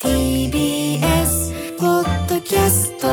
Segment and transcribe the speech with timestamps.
[0.00, 3.06] TBS ポッドキャスト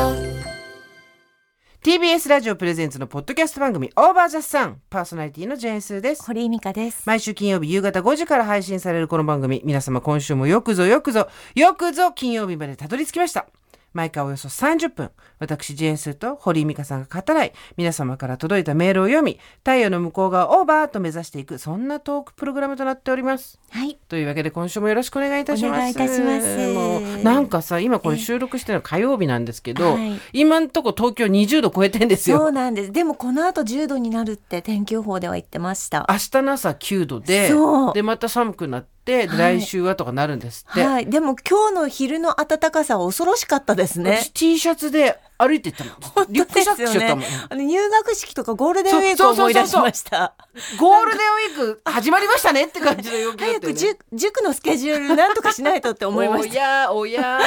[1.82, 6.24] TBS ラジオプレゼンツのポッドキャスト番組オーバーザさんパーソナリティのジェーンスーです。
[6.26, 7.02] 堀井美香です。
[7.06, 13.46] 毎週金曜日夕方5時から配信されるこの番組皆様今週もよくぞよくぞよくぞ金曜日までたどり着きました
[13.92, 23.58] 毎回およそ30分私ジェーンスーと堀井美香さんが語らい皆様から届いたメールを読み太陽の向こう側オーバーと目指していくそんなトークプログラムとなっております。
[23.70, 23.98] はい。
[24.08, 25.72] というわけで今週もよろしくお願いいたします。
[25.72, 26.72] お願いいたします。
[26.72, 30.20] もうなんかさ今これ収録してるの火曜日なんですけど、はい。
[30.32, 32.44] 今んとこ東京20度超えてんですそよ。
[32.46, 32.92] うなんです。
[32.92, 36.06] でもこの後10度になるって天気予報では言ってました。
[36.08, 37.94] 明日の朝9度でそう。
[37.94, 40.82] でまた寒くなって来週はとかなるんですって。
[40.82, 41.06] はい。
[41.06, 44.18] でも今日の昼の暖かさは恐ろしかったですね。
[44.22, 45.90] 私 T シャツで歩いてったの。
[46.28, 47.24] リュックサックしちゃったもん。
[47.50, 50.34] あの入学式とかゴールデンウィークを思い出しました
[50.78, 51.20] ゴールデン
[51.58, 53.60] ウィーク始まりましたねって感じの陽気だったよね。
[53.60, 57.40] 早く塾塾のスケジュールなんとかしないとって思いまおしたやおや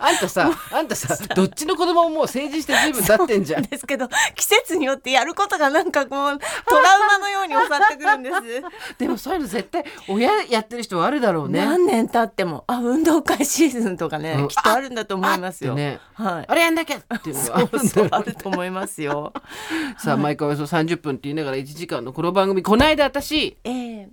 [0.00, 3.62] あんたさあんたさどっちの子供ももう成人して随分経ってんじゃん。
[3.62, 11.64] ですけど季節によってやることがなんかこうトラウマのように襲ってくるんですでもそういうの絶対親やってる人はあるだろうね。
[11.64, 15.74] 何年経ってもあ運動会シーズンとかね、うんきっとあるんだと思いますよ。
[15.74, 16.44] ねはい。
[16.48, 19.32] あれやんなきゃっていうのがあるんだそうよあると思いますよ。
[19.98, 22.62] さあ毎回およそ30分って言いながら1時間のこの番組。
[22.62, 24.08] この間私ええ。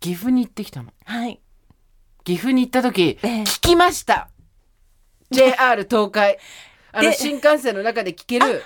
[0.00, 0.92] 岐阜に行ってきたの。
[1.04, 1.40] はい。
[2.24, 3.42] 岐阜に行った時、ええ。
[3.42, 4.28] 聞きました。
[5.30, 6.38] JR 東海。
[6.92, 8.62] あので新幹線の中で聞ける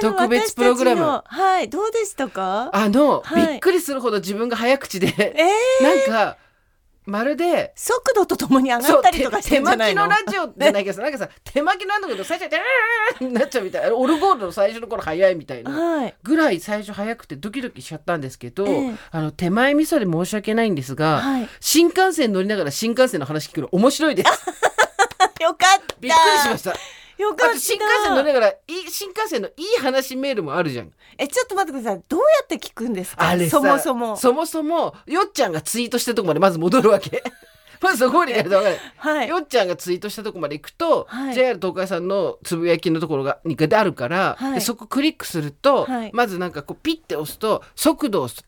[0.00, 1.22] 特別プログラム。
[1.24, 1.68] はい。
[1.68, 2.70] どうでしたか？
[2.72, 3.46] あの、はい。
[3.52, 5.34] びっくりするほど自分が早口で、え
[5.80, 5.84] え。
[5.84, 6.36] なんか
[7.08, 10.06] まるで速度とともに上がったりとかして手んじゃないの？
[10.06, 12.60] 巻きのラジオじゃないけどさなんかさ手巻きなんだけど最初は
[13.26, 15.70] 「になっちゃうみたいなオルゴールの最初の頃早いみたいな。
[15.70, 16.14] はい。
[16.22, 24.28] ぐらい最初早くてドキドキしちゃったんですけど、ええあの手前味噌で申し訳ないんですが、はい新幹線乗りながら新幹線の話聞くの面白いです。
[25.42, 25.94] よかった。
[26.00, 26.74] びっくりしました。
[27.18, 27.58] よかった。
[27.58, 30.92] 新幹線乗りながらいい新幹線のいい話メールもあるじゃん。
[31.18, 32.02] えちょっと待ってください。
[32.08, 33.28] どうやって聞くんですか？
[33.28, 34.16] あれさそもそも。
[34.16, 37.22] そもそもよっちゃんがツイートしたとこまでまず戻るわけ。
[37.80, 38.76] まずそこまでやると分かる。
[38.96, 39.28] はい。
[39.28, 48.44] よっちゃんがツイートしたとこまで行くと、はい JR 東海さんのつぶやきのところがにがあるから、はいでそこクリックすると、はいまずなんかこうピッて押すと速度をす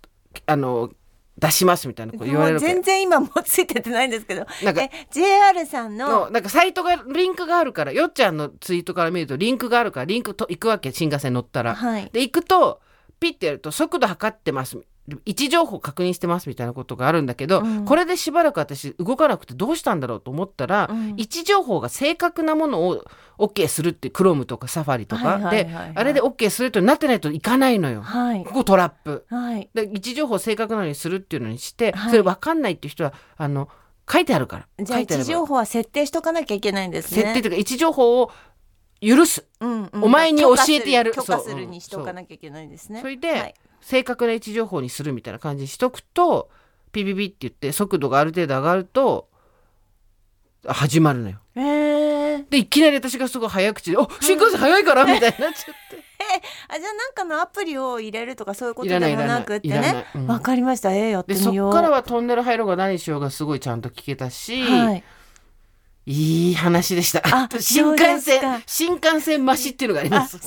[0.47, 0.91] あの
[1.39, 4.47] 出しますみたいなこと言われる全然今もうついてってないんですけど。
[4.63, 11.75] なんかえ JR さんののなんかサイトがリンクがあるからよっちゃんのツイートから見るとリンクがあるからリンクと行くわけ新幹線乗ったら。
[11.75, 12.11] はい。
[12.13, 12.81] で行くと
[13.21, 14.83] ピッてやると速度測ってます
[15.25, 23.05] 位置情報確認してますみたいなことがあるんだけど、うんこれでしばらく私動かなくてどうしたんだろうと思ったら、うん位置情報が正確なものを
[23.39, 28.03] OK するってクロームとかサファリとか、であれで OK するとなってないといかないのよ。
[28.03, 28.53] はいこ。
[28.55, 29.25] こトラップ。
[29.29, 29.69] はい。
[29.75, 33.69] で位置情報正確なのにするっていうのにして、はいそれ分かんないっていう人はあの
[34.11, 37.23] 書いてあるからじゃあ位置情報は設定しとかなきゃいけないんですね。
[37.23, 38.31] 設定というか位置情報を
[39.01, 43.01] 許すうんうんお前に教えてやる許可するにしとかなきゃいけないんですね。
[43.01, 46.51] それで、はい正確な位置情報にするみたいな感じにしとくと
[46.93, 49.29] ピピピって言って速度がある程度上がると
[50.67, 51.39] 始まるのよ。
[51.57, 56.11] えー、でいきなり私がすごい早口で「お新幹線早いから」みたいになっちゃって。
[56.69, 60.07] あじゃあなんかのアプリを入れるとかそういうこといでらなくってね。
[60.15, 60.93] うんわ、かりました。
[60.93, 61.71] えー、やってでそみよう。
[61.71, 65.05] っからはトンネル入ろうが何しようがすごいちゃんと聞けたし、はい。
[66.07, 67.23] い、い話でした。
[67.25, 70.39] あ 新幹線か新幹線増しっていうのがあります。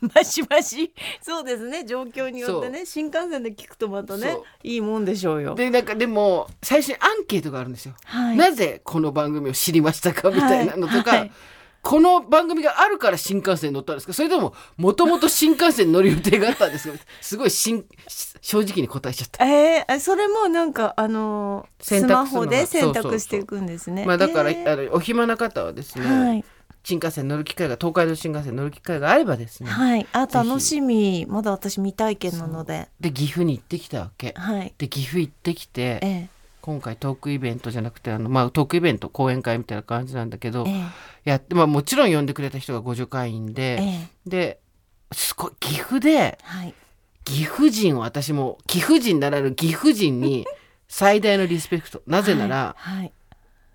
[0.14, 0.92] マシマシ。
[1.20, 1.84] そうですね。
[1.84, 2.86] 状況によってね。
[2.86, 5.54] 新幹線で聞くとまたねいいもんでしょうよ。
[5.54, 7.94] でなんかでも最初にアンケートがあるんですよ。
[8.04, 8.36] はい。
[8.36, 11.32] なぜこの番組を知りましたかみたいなのとか、はいはい
[11.80, 14.12] この番組があるから新幹線に乗ったんですか？
[14.12, 16.98] それとももともと新幹線に乗る予定があったんですか？
[17.20, 17.84] すごいしん
[18.42, 19.46] 正直に答えちゃった。
[19.46, 24.04] えー、あそれもなんかあのースマホで選択していくんですね。
[24.04, 26.44] まあだから、えーあのお暇な方はですね、はい
[26.88, 30.06] 新幹線乗る機会が東海道新幹線乗る機会があればですね、はい。
[30.12, 31.26] あ楽しみ。
[31.28, 32.88] まだ私未体験なので。
[32.98, 34.32] で岐阜に行ってきたわけ。
[34.34, 34.72] はい。
[34.78, 36.28] で岐阜行ってきてええ
[36.62, 40.82] 今回トークイベントじゃなくてあの、まあ、トークイベント講演会みたいな感じなんだけど、え
[41.24, 44.60] やって、まあ、もちろん呼んでくれた人がご助会員えで、ええで
[45.12, 46.74] すごい岐阜ではい。
[47.24, 50.46] 岐阜人を私も岐阜人ならぬ岐阜人に
[50.88, 52.96] 最大のリスペクトなぜなら、はい。
[52.98, 53.12] はい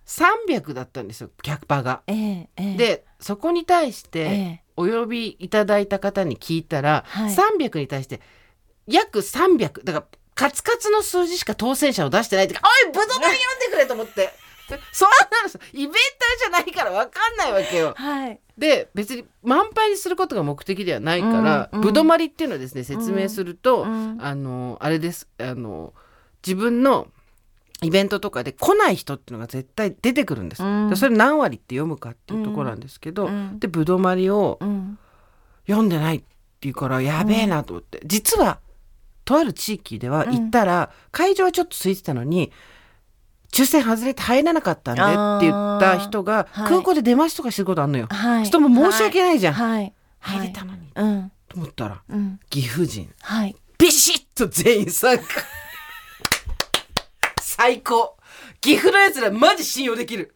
[0.05, 2.01] 300だったんですよキャパが。
[2.07, 2.77] ええええ。
[2.77, 7.35] でそこに対しえてえお呼びいただいた方に聞いたら、はい。
[7.35, 8.21] 300に対して
[8.87, 10.05] 約300だから
[10.35, 14.33] カツカツの数字しか当選者を出してないっておいブドウ読んでくれと思って。
[14.91, 15.97] そんなのさイベント
[16.39, 17.93] じゃないから分かんないわけよ。
[17.97, 18.39] はい。
[18.57, 21.85] で別に満杯にすることが目的ではないから、うんうん。
[21.85, 24.17] ぶどまりっていうのはですね説明すると、うん。
[24.21, 25.27] あのあれです。
[25.39, 25.93] あの
[26.45, 27.07] 自分の
[27.81, 30.89] イベントとかで来ない人っていうのが絶対出てくるんです、うん。
[30.89, 33.59] でそれ何割って読むかっていうところなんですけど、うん。
[33.59, 34.97] でぶどまりをうん。
[35.65, 36.23] 読んでないっ
[36.59, 38.59] ていうからやべえなと思って、実は
[39.25, 40.35] とある地域ではうん。
[40.35, 42.51] 行ったら、会場はちょっと空いてたのに
[43.51, 46.67] 抽選外れて入らなかったんでって言った人がはい。
[46.67, 48.07] 空港で出待ちとかしてることあんのよ。
[48.09, 48.45] はい。
[48.45, 49.53] 人も申し訳ないじゃん。
[49.53, 49.93] はい。
[50.19, 51.31] 入れたのに、うん。
[51.49, 52.39] と思ったらうん。
[52.49, 53.09] 岐阜人。
[53.21, 53.55] はい。
[53.77, 55.23] ビシッと全員参加
[57.63, 58.17] 最高。
[58.59, 60.33] 岐阜のやつらマジ信用できる。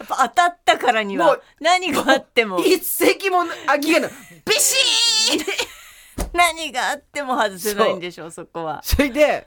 [0.00, 2.58] やっぱ当たったからには何があっても。
[2.58, 4.10] 一石も空きがない。
[4.44, 5.68] ビシーッ
[6.34, 8.80] 何があっても外せないんでしょうそこは。
[8.82, 9.46] それで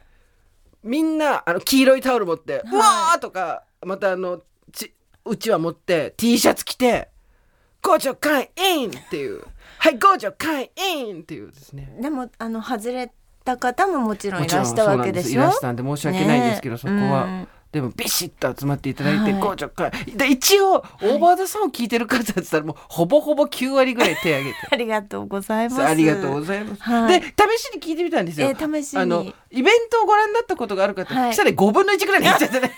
[0.83, 4.93] みんなあの黄色いタオル持って「うわー!」とかまたあのち
[5.25, 7.09] うちわ持って T シャツ着て
[7.83, 9.43] 「ゴージョカイイン!」っていう
[9.79, 11.93] 「はいゴージョカイイン!」っていうですね。
[11.99, 13.11] でもあの外れ
[13.45, 15.41] た方ももちろんいらしたわけでしょ？
[15.41, 17.47] いらしたんで申し訳ないんですけど、ねそこは、うん。
[17.71, 19.41] でもビシッと集まっていただいて、はい。
[19.41, 24.57] ゴージョカイで一応、オーバーザさんを聞いてる方って言ったらもうほぼほぼ9割ぐらい手挙げて。
[24.71, 25.83] ありがとうございます。
[25.83, 26.81] ありがとうございます。
[26.81, 27.19] はい。
[27.19, 28.47] で試しに聞いてみたんですよ。
[28.47, 28.99] えー試しに。
[28.99, 31.33] あのイベントをご覧になったことがある方、はい。
[31.33, 32.71] そしたら5分の1ぐらいになっちゃってね。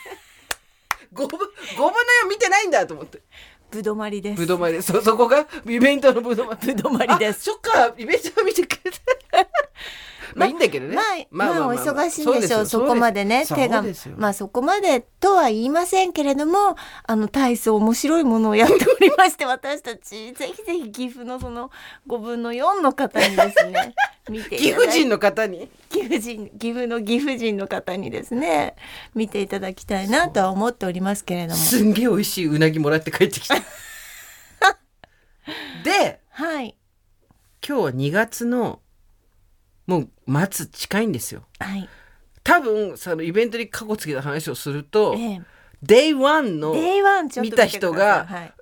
[1.14, 1.30] 5分 ,5
[1.78, 1.92] 分の
[2.26, 3.22] 4見てないんだと思って。
[3.70, 4.40] ぶどまりです。
[4.40, 6.74] ぶどまりそそこがイベントのぶどまり。
[6.74, 7.52] ぶどまりです。
[7.52, 8.98] あそっかイベントを見てくれて。
[10.36, 10.96] まあいいんだけどね。
[11.32, 13.84] まあ、まあ、お忙しいんでしょう、そこまでね、手が、
[14.16, 16.76] まあ、そこまでとは言いませんけれども。
[17.04, 21.72] あの体操面白いものをやっておりまして、 私たち、ぜひぜひ岐阜のその
[22.08, 23.94] 5分の4の方にですね。
[24.30, 25.70] 見て岐阜人の方に？
[25.90, 28.76] 岐阜人、岐阜の岐阜人の方にですね。
[29.16, 31.56] 見ていただきたいなとは思っておりますけれども。
[31.56, 33.56] すんげえ美味しいうなぎもらって帰ってきた。
[35.84, 36.76] ではい。
[37.66, 38.82] 今日は2月の
[39.88, 40.10] もう
[40.52, 41.44] 末近いんですよ。
[41.60, 41.90] はい。
[42.44, 45.42] 多分そのイベントに過去つけた話をすると、ええ、
[45.84, 48.54] Day1 の Day1 ちょっと見た人がはい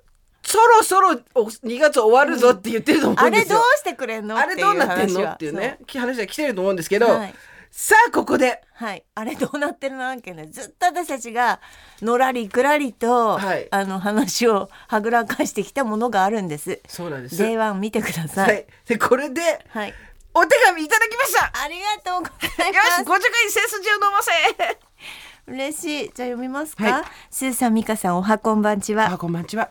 [0.42, 3.56] そろそろお2月終わるぞって言ってると思うんですよ。
[3.58, 7.34] あれどうしてくれんのあれどうなってんのっていうね話が来てると思うんですけど、はい
[7.78, 11.60] さあここではい、あれどうなってるの案件でずっと私たちが
[12.00, 16.80] のらりくらりと、はいあの話をはぐらかしてきたものがあるんです。
[16.88, 17.42] そうなんです。
[17.42, 18.44] Day1 見てくださ。
[18.44, 19.94] はいい、でこれではい、
[20.38, 21.50] お手紙いただきました。
[21.62, 24.32] ありがとうございよし、まご助会背筋を伸ばせ。
[24.32, 25.50] す。
[25.50, 26.12] 嬉しい。
[26.14, 26.84] じゃあ読みますか？
[26.84, 29.16] はいスーさん、ミカさん、おはこんばんちはあ、。
[29.16, 29.70] こんばんちは。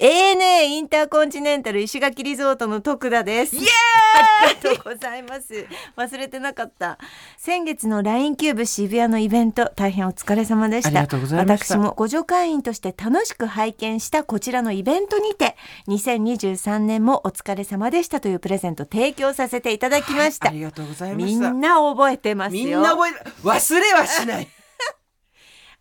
[0.00, 3.54] ANA インターコンチネンタル石垣リゾートの徳田です。
[3.54, 5.66] イエーイありがとうございます。
[5.94, 6.96] 忘れてなかった。
[7.36, 10.88] 先月の LINE キューブ渋谷のイベント、大変お疲れ様でした。
[10.88, 15.54] ありがとうございました私もご助会員として楽しく拝見したこちらのイベントにて、
[15.88, 20.48] 2023年もお疲れ様でしたというプレゼント提供させていただきました。
[20.48, 21.52] ありがとうございまみした。
[21.52, 22.64] んな覚えてますよ。
[22.64, 23.12] みんな覚え
[23.42, 24.48] 忘れはしない。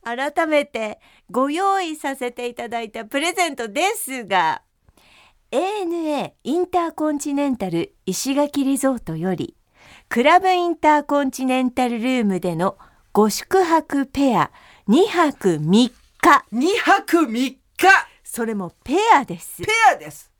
[0.03, 0.99] 改めて
[1.31, 4.61] ご用意させていただいたプレゼントですが
[5.51, 9.55] ANA インターコンチネンタル石垣リゾートより
[10.09, 12.77] クラブインターコンチネンタルルームでの
[13.11, 14.51] ご宿泊ペア
[14.87, 15.91] 2泊3日。
[16.51, 17.57] 2泊3日。
[18.23, 19.61] それもペアです。
[19.61, 20.31] ペアです。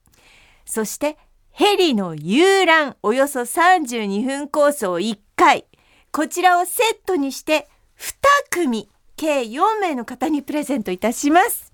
[0.66, 1.18] そして
[1.52, 5.66] ヘリの遊覧およそ32分コースを1回。
[6.12, 7.68] こちらをセットにして
[7.98, 8.14] 2
[8.50, 11.74] 組計4名の方にプレゼントいたします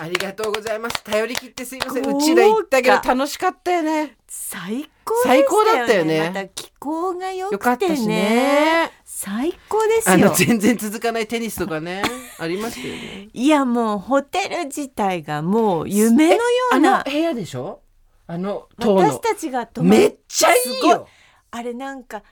[0.00, 1.04] ありがとうございます。
[1.04, 2.16] 頼り切ってすいません。
[2.16, 4.16] うちら行ったけど楽しかったよね。
[4.26, 8.90] 最高でしたよね最高だったよねまた気候が良くてたしね。
[9.04, 12.02] 最高ですあのよ全然続かないテニスとかね
[12.40, 13.28] ありましたよね。
[13.32, 16.40] いやもうホテル自体がもう夢のよ
[16.72, 17.80] うあなの部屋でしょ？
[18.26, 21.06] あの塔の私たちが泊まめっちゃいいよ。
[21.52, 22.24] あれなんか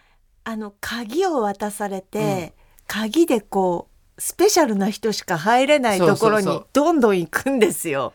[0.42, 2.54] あの鍵を渡されて、
[2.93, 8.13] 鍵でこうスペシャルな人しか入れないところにどんどん行くんですよ。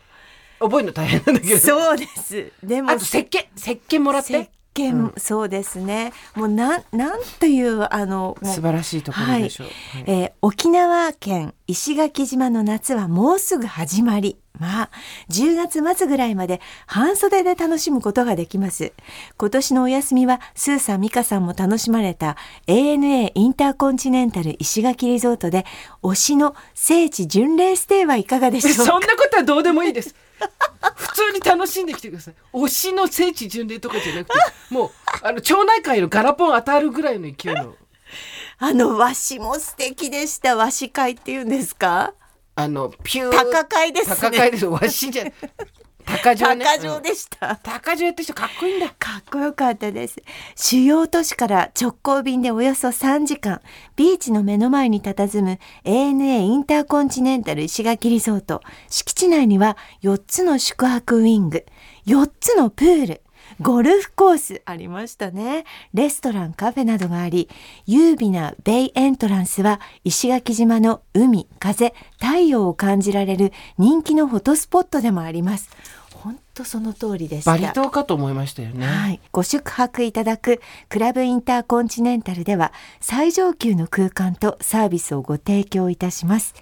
[0.60, 1.58] 覚えるの大変なんだけど。
[1.58, 2.52] そうです。
[2.64, 4.40] でもあと石鹸石鹸もらって？
[4.40, 4.50] 石。
[4.76, 6.14] 鹸、そうですね。
[6.36, 9.68] もうなんなんというあの素晴らしいところでしょう。
[9.68, 14.90] はいえー沖縄県石垣島の夏はもうすぐ始まりまあ、
[15.30, 18.94] 10月末ぐらいまで半袖で楽しむことができます。
[19.38, 22.36] 今年のお休みは、スーさん、ミカさんも楽しまれた
[22.68, 25.66] ANA インターコンチネンタル石垣リゾートで、
[26.04, 28.84] 推しの聖地巡礼ステイはいかがでしょうか？
[28.86, 30.16] そんなことはどうでもいいです。
[30.96, 32.36] 普通に楽しんできてください。
[32.54, 34.34] 推しの聖地巡礼とかじゃなくて、
[34.70, 34.92] もう、
[35.24, 37.76] あの、町内会のガラポン当たるぐらいの勢いの、
[38.60, 40.56] あの和紙も素敵でした。
[40.56, 42.14] 和紙会っていうんですか？
[42.58, 43.32] あの、ピュー。
[43.32, 44.66] 高会ですね高会です。
[44.66, 45.26] わしじゃ、
[46.04, 46.66] 高城ね。
[46.66, 47.56] 高城うんでした。
[47.58, 48.90] 高城やってる人かっこいいんだ。
[48.98, 50.16] かっこよかったです。
[50.56, 53.62] 主要都市から直行便でおよそ3時間、
[53.96, 58.64] ビーチの目の前に佇む ANA インターコンチネンタル石垣リゾート。
[58.90, 61.64] 敷地内には4つの宿泊ウィング、
[62.08, 63.22] 4つのプール、
[63.62, 65.66] ゴルフコースありましたね。
[65.94, 67.50] レストラン、カフェなどがあり、
[67.86, 75.70] 優美なベイエントランスは石垣島の海、風、太陽を感じられる人気のフォトスポットでもあります。
[76.14, 77.52] 本当その通りでした。
[77.52, 78.86] バリ島かと思いましたよね。
[78.86, 86.54] はい、ご宿泊いただくクラブインターコンチネンタルでは最上級の空間とサービスをご提供いたします。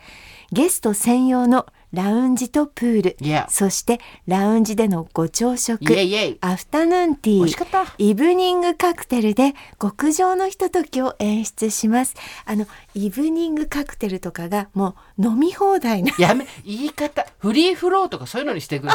[0.52, 6.38] ゲスト専用のラウンジとプール、Yeah そしてラウンジでのご朝食、イエイイエイ。
[6.42, 12.14] アフタヌーンティ美ーイブニングカクテルで極上のひとときを演出します。
[12.46, 16.14] あのイブニングカクテルとかがもう飲み放題な。
[16.20, 18.94] やめ、言い方、フリーフローとかそういうのにしてくれ。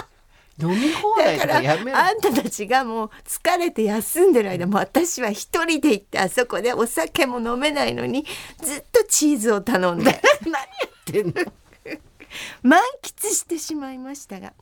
[0.62, 1.96] 飲み放題とだかやめろ。
[1.96, 8.26] あんたたちがもう疲れて休んでる間も私は一人で行ってあそこでお酒も飲めないのに
[8.62, 10.04] ずっとチーズを頼んで。
[10.44, 10.58] 何や
[11.00, 11.52] ってんの？
[12.62, 14.52] 満喫してしまいましたが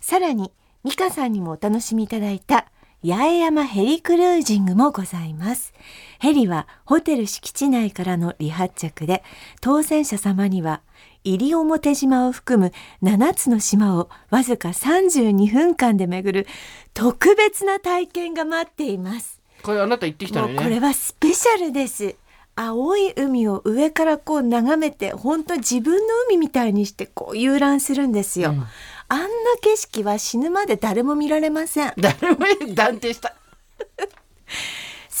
[0.00, 0.52] さらに
[0.84, 2.66] 美香さんにもお楽しみいただいた
[3.04, 5.74] 八重山ヘリクルージングもございます。
[6.20, 9.24] ヘリはホテル敷地内からの離発着で、
[9.60, 10.82] 当選者様には
[11.24, 16.46] 西表島を含む7つの島をわずか32分間で巡る
[16.94, 19.40] 特別な体験が待っています。
[19.64, 20.54] これあなた行ってきたね。
[20.54, 22.14] これはスペシャルです。
[22.54, 28.50] 青い海を上からこう眺めて本当自分の海みたいにしてこう遊覧するんですよ。
[28.50, 28.64] うん
[29.12, 29.26] あんな
[29.60, 31.92] 景色は死ぬまで誰も見られません。
[31.98, 32.38] 誰も
[32.74, 33.34] 断定した。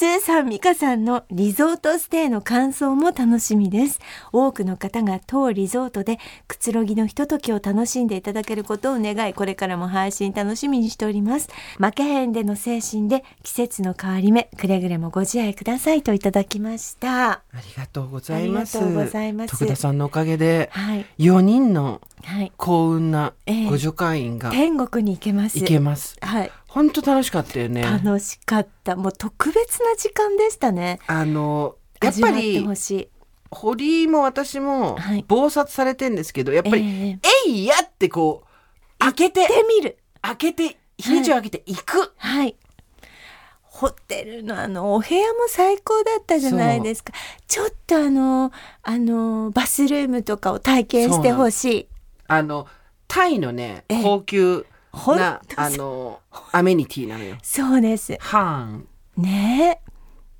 [0.02, 4.00] スーさん、ミカさんのリゾートステイの感想も楽しみです。
[4.32, 6.18] 多くの方が当リゾートで
[6.48, 11.50] くつろぎのひとときを楽しんでいただけることを願い、これからも配信楽しみにしております。
[11.78, 17.30] 負けへんでの精神で季節の変わり目、くれぐれもご自愛くださいといただきました。
[17.30, 18.78] ありがとうございます。
[18.78, 21.06] ありがとうございます徳田さんのおかげで、はい。
[21.20, 22.52] 4人のはい。
[22.56, 25.58] 幸運なええご助会員が天国に行けます。
[25.58, 26.16] 行けます。
[26.20, 26.52] はい。
[26.72, 27.82] 本当楽しかったよね。
[27.82, 28.96] 楽しかった。
[28.96, 31.00] もう特別な時間でしたね。
[31.06, 32.66] あのやっぱり。
[33.50, 39.98] 堀井も私もはい忙殺されてんですけど、やっぱり、ええいやってこう開けてで見る。
[40.22, 42.14] 開けて日にちを開けて行く。
[42.16, 42.56] はい。
[43.60, 47.12] ホテルのあのお部屋も最高だったじゃないですか。
[47.46, 48.50] ちょっとあの
[48.82, 51.88] あのバスルームとかを体験してほしい。
[52.28, 52.66] あの
[53.08, 56.20] タイのねええ高級なとあの
[56.52, 57.36] アメニティなのよ。
[57.42, 58.16] そうです。
[58.20, 58.88] ハーン。
[59.16, 59.92] ねえ。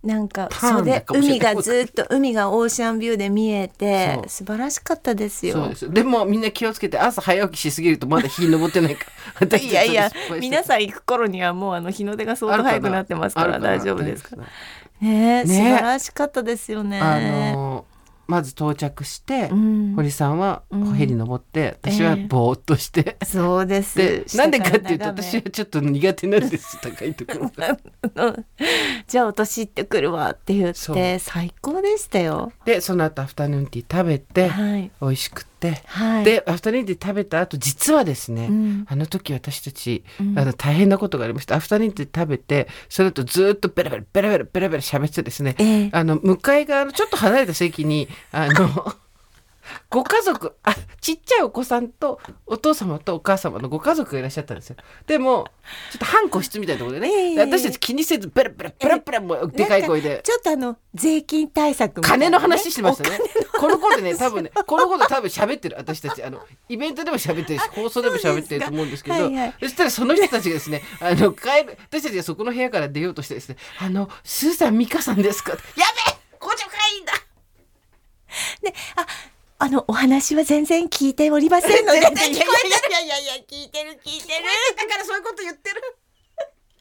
[0.03, 5.55] なんか袖海がずっと海がオーシャンビューで見えて素晴らしかったですよ。
[5.55, 9.07] そうですでもみんな気をつけて朝早起きしすぎるとまだ日昇ってないか
[9.57, 14.45] いやいや皆さん行く頃にはもうあの日の出が相当早くなってますから大丈夫ですか大丈
[15.03, 17.01] ねえね素晴らしかったですよね。
[17.01, 17.85] あの
[18.27, 19.93] まず到着して、うん。
[19.95, 20.93] 堀さんはうん。
[20.95, 23.99] ヘリ登って、私はええぼーっとして、そうです。
[23.99, 27.51] でなんでかっていうと私はちょっと苦手なんです高いとこ
[28.15, 28.35] ろ
[29.07, 32.53] じゃあ私行ってくるわって言って最高でしたよ。
[32.65, 34.91] でその後アフタヌーンティー食べて、はい。
[35.01, 36.25] 美味しくはい。
[36.25, 38.85] でアフタヌーンティー食べた後実はですね、うん。
[38.89, 40.39] あの時私たち、うん。
[40.39, 41.57] あの大変なことがありました。
[41.57, 45.91] アフタヌーンティー食べてその後ずっとベラベラベラベラベラベラ喋っててですね、ええ。
[45.93, 48.95] あの向かい側のちょっと離れた席にあの
[49.91, 54.77] ご家族あちっちゃいお子さんとお父様とお母様のご家族がいらっしゃったんですよ。
[55.07, 55.49] でも
[55.91, 57.35] ちょっと半個室みたいなところでね、ええ。
[57.35, 60.21] で私たち気にせずベラベラベラベラもうでかい声で。
[60.23, 62.09] ちょっとあの税金対策ね。
[62.09, 63.19] 金の話してましたね。
[63.59, 69.55] この頃でね、多分ね、この頃多分喋ってる、私たち、あの、イベントでも喋ってるし、放送でも喋ってると思うんですけど、はいはい。
[69.61, 77.13] そしたらその人たちがですね、あの、帰る、私たちがそこの部屋から出ようとしてですね、あの、スーさん、ミカさんですかやべえご助会員だ。
[78.63, 79.07] ねあ
[79.63, 82.01] あのお話は全然聞いておりませんので。
[82.01, 84.45] 全然聞こえてるいやいやいや聞いてる聞いてる。
[84.77, 85.81] だからそういうこと言ってる。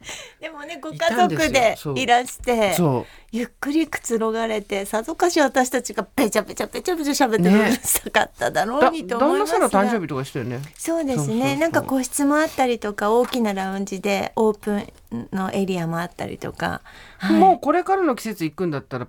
[0.42, 2.74] でもねごい家族でいらして。
[2.74, 9.70] そゆっくりくつろがれてさぞかし私たちがペチャペチャペチャペチャ喋ってるうるさかっただろうだにと思い旦那ますが。
[9.70, 10.60] さんの誕生日とかしたよね。
[10.76, 11.24] そうですね。
[11.24, 11.58] そうそうそう。
[11.58, 16.82] なんか個室もあったりとか大きなラウンジでオープンのエリアもあったりとか、
[17.20, 17.36] はい。
[17.38, 19.08] もうこれからの季節行くんだったら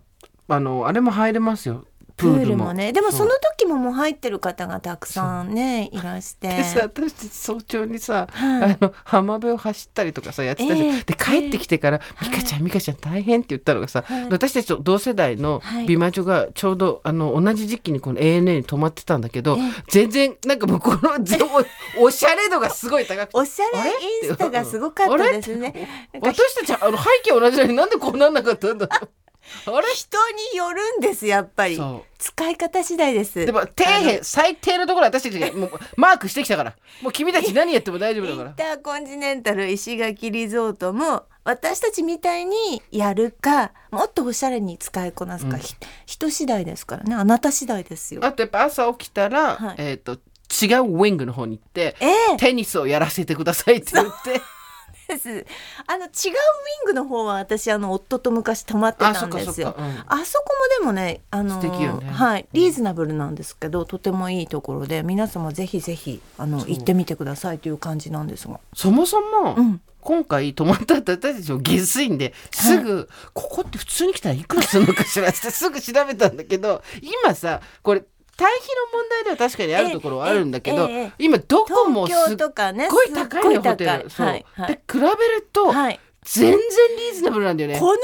[0.49, 1.87] あのあれも入れますよ
[2.23, 2.93] ププーールもね。
[2.93, 6.49] でもその時ももう入ってる方がたくさんねいらして。
[6.49, 8.73] でさ私たち早朝にさ、はい。
[8.73, 12.31] あの浜辺を走ったりとかさやってたじゃん、ええで帰ってきてから「ええ。
[12.31, 14.29] 美香ちゃん美香ちゃん大変」って言ったのがさ、はい。
[14.31, 15.87] 私たちと同世代のはい。
[15.87, 19.63] 美魔女がちょうどあの同じ時期にこの ANA に泊まってたんだけど、ええ。
[19.89, 21.39] 全然なんか向こうのぜ
[21.99, 23.39] お おしゃれ度がすごい高くて。
[23.39, 23.91] おしゃれ
[24.25, 26.09] インスタがすごかったですね。
[26.21, 29.09] 私たちあの背景同じなのになんでこうなんなかったんだろう
[29.43, 30.19] 人
[30.53, 31.77] によるんですやっぱり。
[31.77, 33.41] そ使い方次第です。
[33.41, 36.77] うでも底辺最低のところ私たちがもうマークしてきたから。
[37.03, 38.51] もう君たち何やっても大丈夫だから。
[38.51, 45.75] インターコンチネンタル石垣リゾートも私たちみたいにやるかもっとおしゃれに使いこなすか、ひ
[46.07, 47.15] 人次第ですからね。
[47.17, 48.25] あなた次第ですよ。
[48.25, 49.75] あとやっぱ朝起きたら、はい。
[49.79, 52.37] えっ、と違うウィングの方に行って、ええ。
[52.37, 54.41] テニスをやらせてくださいって言って
[55.15, 55.47] です。
[55.87, 59.75] あの違うウィングの方は私あの夫と昔泊まってたんですよ。
[59.77, 60.05] あうん。
[60.07, 60.45] あそこ
[60.81, 61.69] もでもねあのね。
[62.11, 68.61] はいリーズナブルなんですけどとてもいいところで皆様ぜひぜひあの行ってみてくださいという感じなんですが。
[68.75, 69.81] そもそも、うん。
[70.03, 78.03] 今回泊まった私たちも下水んですぐ、ここって普通に来たらいくらするのかしらってすぐ調べたんだけど今さこれ
[78.43, 84.47] 対比の問題では確かにあるところはあるんだけど、今どこもす東っ京とかねごい高いのすっごホテル、そう、はい。
[84.55, 86.01] はいで比べると、はい。
[86.25, 87.81] 全然リーズナブルなんだよね。
[87.81, 88.01] このお値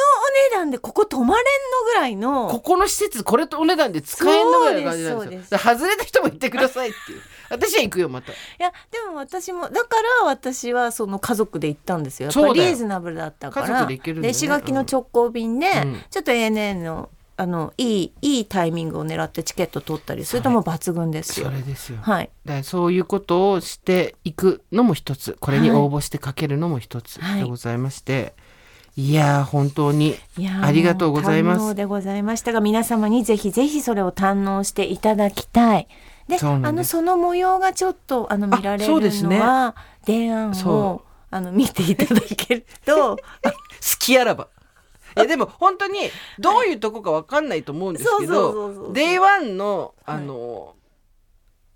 [0.52, 5.58] 段でここ泊まれんのぐらいのここの施設これとお値段で使えんのぐらいの感じなんですよ。
[5.58, 7.20] す外れた人も行ってくださいっていう。
[7.48, 8.32] 私は行くよまた。
[8.32, 12.30] いやでも私もだから私はその家族で行ったんですよ。
[12.34, 13.68] やっぱリーズナブルだったから。
[13.68, 14.30] 家族で行けるね。
[14.30, 16.02] 石垣の直行便で、うん。
[16.10, 21.98] ちょっと ANA のあのいいいいタイミングを狙ってチケット取ったりするともう抜群ですそよれですよ。
[22.02, 22.30] はい。
[22.44, 25.36] だからそういうことをしていくのも一つ。
[25.38, 27.42] これに応募してかけるのも一つはい。
[27.42, 28.34] でございまして、
[28.96, 30.16] い、やー本当に
[30.60, 31.76] ありがとうございます。
[31.76, 35.86] でございましたが皆様にぜひぜひそれを堪能していただきたい。
[36.26, 39.38] であのその模様がちょっとあの見られるそうですね。
[39.38, 43.52] のは電案そをあの見ていただけると 好
[44.00, 44.44] きあらば。
[44.44, 44.57] い
[45.18, 50.74] やでも本当にどういうとこかわかんないと思うんですけど Day1 のあの、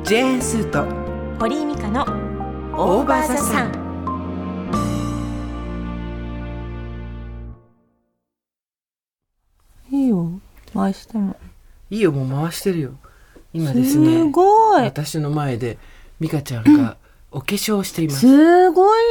[0.06, 0.86] ジェーンスーと
[1.38, 2.04] 堀井美香の
[2.78, 3.81] オーバーザさん
[9.92, 10.32] いいよ。
[10.74, 11.36] 回しても。
[11.90, 12.92] いいよもう回してるよ。
[13.54, 14.20] 今ですね。
[14.20, 14.84] すごい。
[14.84, 15.78] 私の前で
[16.20, 16.98] 美香ちゃんが
[17.32, 18.22] お化粧をしています。
[18.22, 19.04] すごい。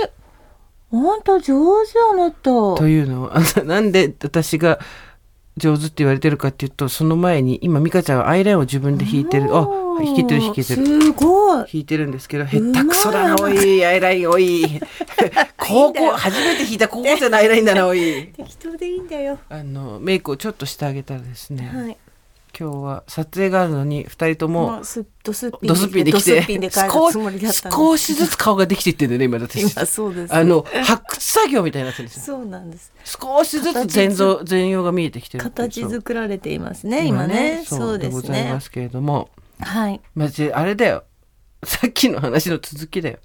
[0.92, 2.42] あんた上手あなた。
[2.76, 4.80] というのはあ なんで私が
[5.56, 9.54] 上手って言われてるかっていうとその前に今美香ちゃんはアイラインを自分で引いてる。
[9.56, 9.68] あ
[10.02, 10.86] 引けてる引けてる。
[10.86, 11.66] すごい。
[11.72, 13.84] 引いてるんですけどへったくそだなおい。
[13.84, 14.80] アイラインおい。
[15.58, 18.28] 高校初めて引いた高校生のアイラインだなおい。
[18.36, 19.38] 適当でいいんだよ。
[19.48, 21.96] あのメイクをちょっとしてあげたらですね、はい。
[22.60, 25.56] 今日は撮影があるのに二人ともドスッ
[25.88, 26.42] ピンでドきて
[27.72, 30.34] 少しずつ顔ができていってんだよね今だって今そうです。
[30.34, 32.36] あの発掘作業みたいになってるんですよ。
[32.36, 32.92] そうなんです。
[33.06, 37.64] 少しずつ全像全容が見えてきてる形作られていますね今ね。
[37.64, 38.42] そうでごすね。
[38.42, 39.30] ざいますけれども。
[39.60, 40.02] はい。
[40.14, 41.04] まじあれだよ。
[41.64, 43.20] さっきの話の続きだよ。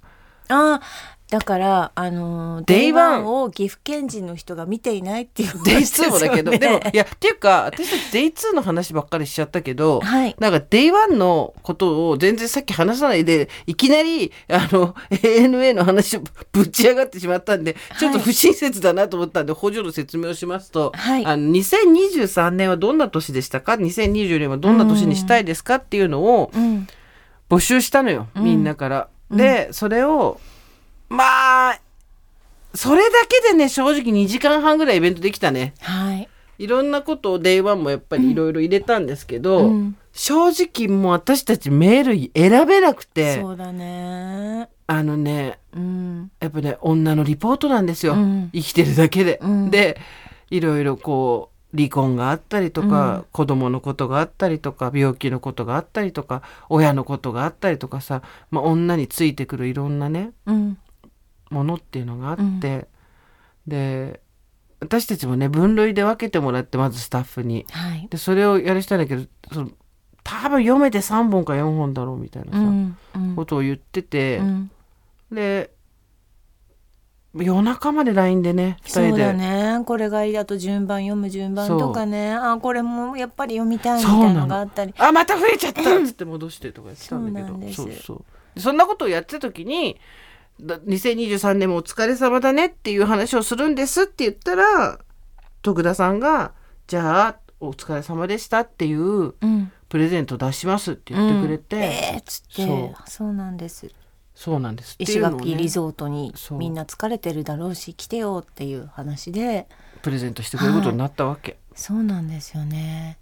[0.48, 10.36] ああだからあのデイワン Day1 を岐阜県人の人が見ていないっていうデイですよ2もだけど、ね でもいやっていうか私たちデイ2の話ばっかりしちゃったけど、はい。
[10.38, 16.20] なんかデイ1のことを全然さっき話さないでいきなりあの ANA の話を
[16.52, 21.26] ぶち上がってしまったんでちょっと不親切だなと思ったんで、補助の説明をしますと、はい。
[21.26, 25.76] あの2023年はどんな年でしたか？2020年はどんな年にしたいですか？
[25.76, 26.86] っていうのをうん。
[27.48, 29.08] 募集したのよ、みんなから。
[29.30, 30.40] でそれを
[31.08, 31.80] まあ
[32.74, 35.74] それだけでね正直2時間半ぐらいイベントできたね。
[35.80, 36.28] はい。
[36.58, 39.96] いろんなことを Day1 もやっぱりいろいろ入れたんですけど、うん。
[40.12, 43.40] 正直もう私たちメール選べなくて。
[43.40, 44.68] そうだね。
[44.86, 46.30] あのねうん。
[46.40, 48.50] やっぱね女のリポートなんですよ、うん。
[48.52, 49.38] 生きてるだけで。
[49.42, 49.70] うん。
[49.70, 49.98] で
[50.50, 53.24] いろいろこう離婚があったりとか、うん。
[53.32, 60.78] 子供のことがあったりとか病気のことがあったりとか親のことがあったりとかさ、まあ、女についてくるいろんなねうん
[61.50, 62.88] ものっていうのがあって、
[63.66, 64.20] で
[64.80, 67.66] 私たちもね分類で分けてもらってまずスタッフに。
[67.70, 68.08] はい。
[68.10, 69.70] でそれをやりしたいんだけどその
[70.22, 73.36] 多分読めて3本か4本だろうみたいなさ、うんうん。
[73.36, 74.70] ことを言っててう、ん。
[75.30, 75.70] で
[77.34, 79.82] 夜中まで LINE でね2そうだ人で、ね。
[79.84, 80.32] これがいい。
[80.32, 82.32] だと順番読む順番とかね。
[82.32, 84.94] あこれもやっぱり読みたいみそうなのがあったり。
[84.98, 87.72] あまた増えちゃったっつって戻してとかやってたんだけど。
[87.72, 88.14] そうそ
[88.56, 90.00] うそんなことをやってた時にだ
[90.60, 94.98] 2023年もお疲れ様だねっていう話をするんですって言ったら
[95.62, 96.52] 徳田さんが
[96.86, 99.72] 「じゃあお疲れ様でした」っていううん。
[99.88, 103.32] プレゼント出しますって言ってくれて、えーっつってそう。
[103.32, 103.90] なんです。
[104.34, 104.94] そうなんです。
[104.94, 109.68] ってい石垣リゾートにみんな疲れてるだろうし来てよっていう話で。
[110.02, 111.58] プレゼントしてくれることになったわけ。
[111.74, 113.18] そうなんですよね。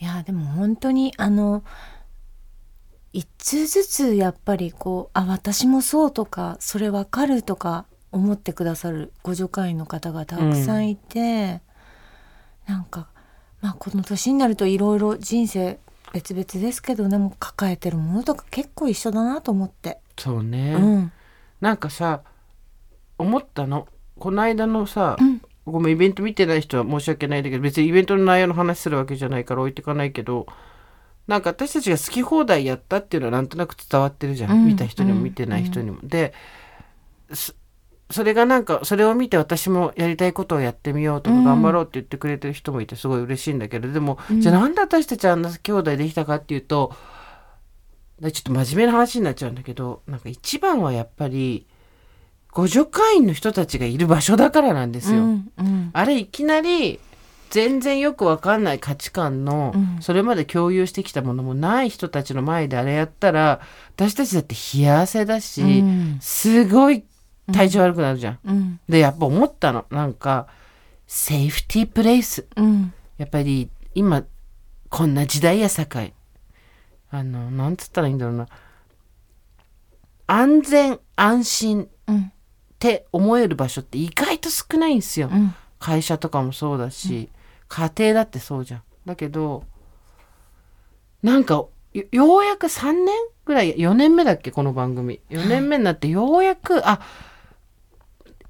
[0.00, 1.62] いやでも本当にあの
[3.12, 11.60] 一通ずつやっぱりこうあ私もそうとかそれわかるとか思ってくださるご助会員の方がたくさんいて、
[12.66, 13.08] なんか
[13.60, 15.78] まあこの年になるといろいろ人生
[16.12, 19.98] 別々ですけどでも抱えてるものとか結構一緒だなと思って。
[20.18, 21.12] そうね、うん。
[21.60, 22.22] なんかさ
[23.18, 23.88] 思ったの。
[24.18, 25.40] この間のさ、うん。
[25.64, 30.46] ごめんイベント見てない人は申し訳ないんだけど別にイベントの内容の話するわけじゃないから置いてかないけど
[31.28, 35.98] なんか私たちが好き放題やったっていうのはなんとなく伝わってるじゃん、うん見た人にも見てない人にも。
[36.02, 36.32] で
[37.32, 37.52] そ
[38.10, 41.44] それがなんかそれを見て私もやりたいことをやってみようとかうん。
[41.44, 44.40] 頑張ろうって言ってくれてる人もいてすごい嬉しいんだけどでも、うん。
[44.40, 46.94] じゃあなんで私たちあんな兄弟できたかっていうと
[48.20, 51.66] でちょっと真面目な話になっちゃうんだけどなんか一番はやっぱり
[52.54, 55.18] 互助会員の人たちがいる場所だからなんですよ。
[55.18, 55.90] うんうん。
[55.92, 56.98] あれいきなり
[57.50, 59.98] 全然よくわかんない価値観の、うん。
[60.00, 63.60] それまで共有してきたものもない人たちの前であれやったら
[63.96, 66.18] 私たちだって冷や汗だし、うん。
[66.20, 67.04] すごい
[67.52, 68.38] 体調悪くなるじゃん。
[68.44, 68.80] うん。
[68.88, 69.86] でやっぱ思ったの。
[69.90, 70.48] なんか
[71.06, 72.46] セーフティープレイス。
[72.56, 72.92] うん。
[73.16, 74.24] やっぱり今
[74.90, 76.14] こんな時代やさかい。
[77.10, 78.46] あのなんつったらいいんだろうな。
[80.26, 82.32] 安全安心っうん。
[82.78, 85.28] て思える場所って意外と少ないんですよ。
[85.32, 85.54] うん。
[85.80, 87.28] 会社とかもそうだし、
[87.68, 88.82] 家庭だってそうじゃん。
[89.06, 89.64] だけど
[91.22, 91.54] なんか
[91.94, 93.06] よようやく3年
[93.44, 97.00] ぐらい4年目だっけこの番組4年目になってようやくあ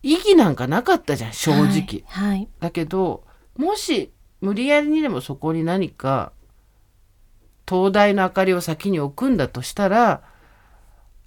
[0.03, 1.65] 意義なんかなかったじゃん正直。
[1.65, 3.25] はいはいだけど
[3.57, 6.33] もし無理やりにでもそこに何か
[7.67, 10.23] 灯台の明かりを先に置くんだとしたら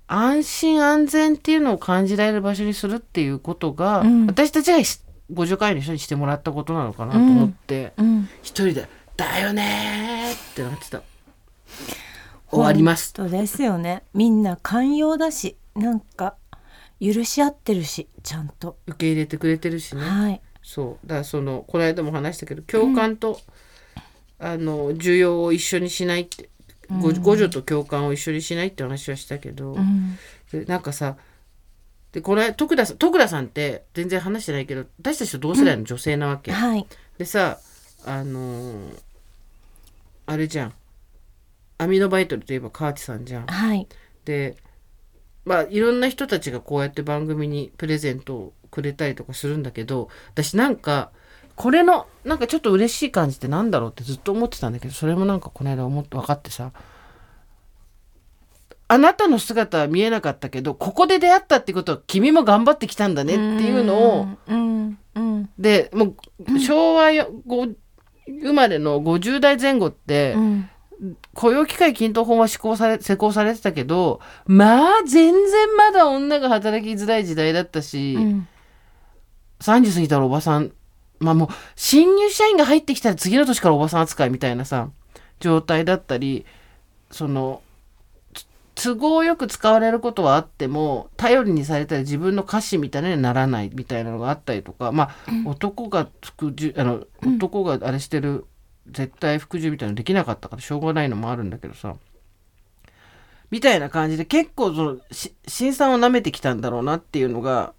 [0.08, 4.78] 安心安全っていうのを感じられる場所にするっていうことが、うん私たちが
[5.32, 8.30] しご助会の人にしてもらったことなのかなと思って、うん。
[8.42, 11.02] 一人で「だよね」ってなってた。
[12.50, 13.14] 終わります。
[13.16, 14.04] 本当ですよね。
[14.14, 16.36] みんな寛容だしなんか
[17.00, 20.42] 許し合ってるしちゃんと、受け入れてくれてるしね、はい。
[20.62, 21.08] そう。
[21.08, 23.40] だからそのこの間も話したけど共感と、
[24.38, 26.50] あの需要を一緒にしないって、
[27.02, 30.18] ご互助と共感を一緒にしないって話はしたけど、うん。
[30.52, 31.16] でなんかさ
[32.12, 35.84] でこれ徳田さん徳田さんって全然話してないけど私たちと同世代の？
[35.84, 36.86] 女性なわけ、はい。
[37.18, 37.60] でさ
[38.06, 39.02] あのー
[40.26, 40.74] あれじゃん。
[41.78, 43.48] アミノバイトルといえば河内さんじゃん。
[43.48, 43.88] はい。
[44.26, 44.56] で
[45.46, 51.12] まあいろんな人たちがこうやって番組にプレゼントをくれたりとかするんだけど私なんか
[51.56, 56.72] これのなんかちょっと嬉しい感じってなんだろうってずっと思ってたんだけどそれもなんかこの間思って分かってさ
[58.92, 66.14] あなたの姿は見えなかったけどここで出会ったってことは君も頑張ってきたんだねっていうのをうんうんでも
[66.54, 70.70] う昭和生まれの50代前後ってうん。
[71.34, 78.48] 雇用機会均等法は施行され施行されてたけどまあ全然まだ女が働きづらい時代だったし、うん。
[79.62, 80.74] 30過ぎたらおばさん
[81.20, 84.90] まあもう新入社員が入ってきたら次の年からおばさん扱いみたいなさ
[85.40, 86.46] 状態だったり
[87.10, 87.71] そのつ
[88.84, 95.16] 都合よく使われることはあっても頼りにされたら自分の歌詞みたいにならないみたいなのがあったりとかまあ、
[95.46, 98.46] 男が服従あの男があれしてる
[98.88, 101.96] 絶対服従みたいなのできなかったからしょうがないのもあるんだけどさ。
[103.52, 107.74] みたいな感じで結構そのし辛酸を舐めてきたんだろうなっていうのが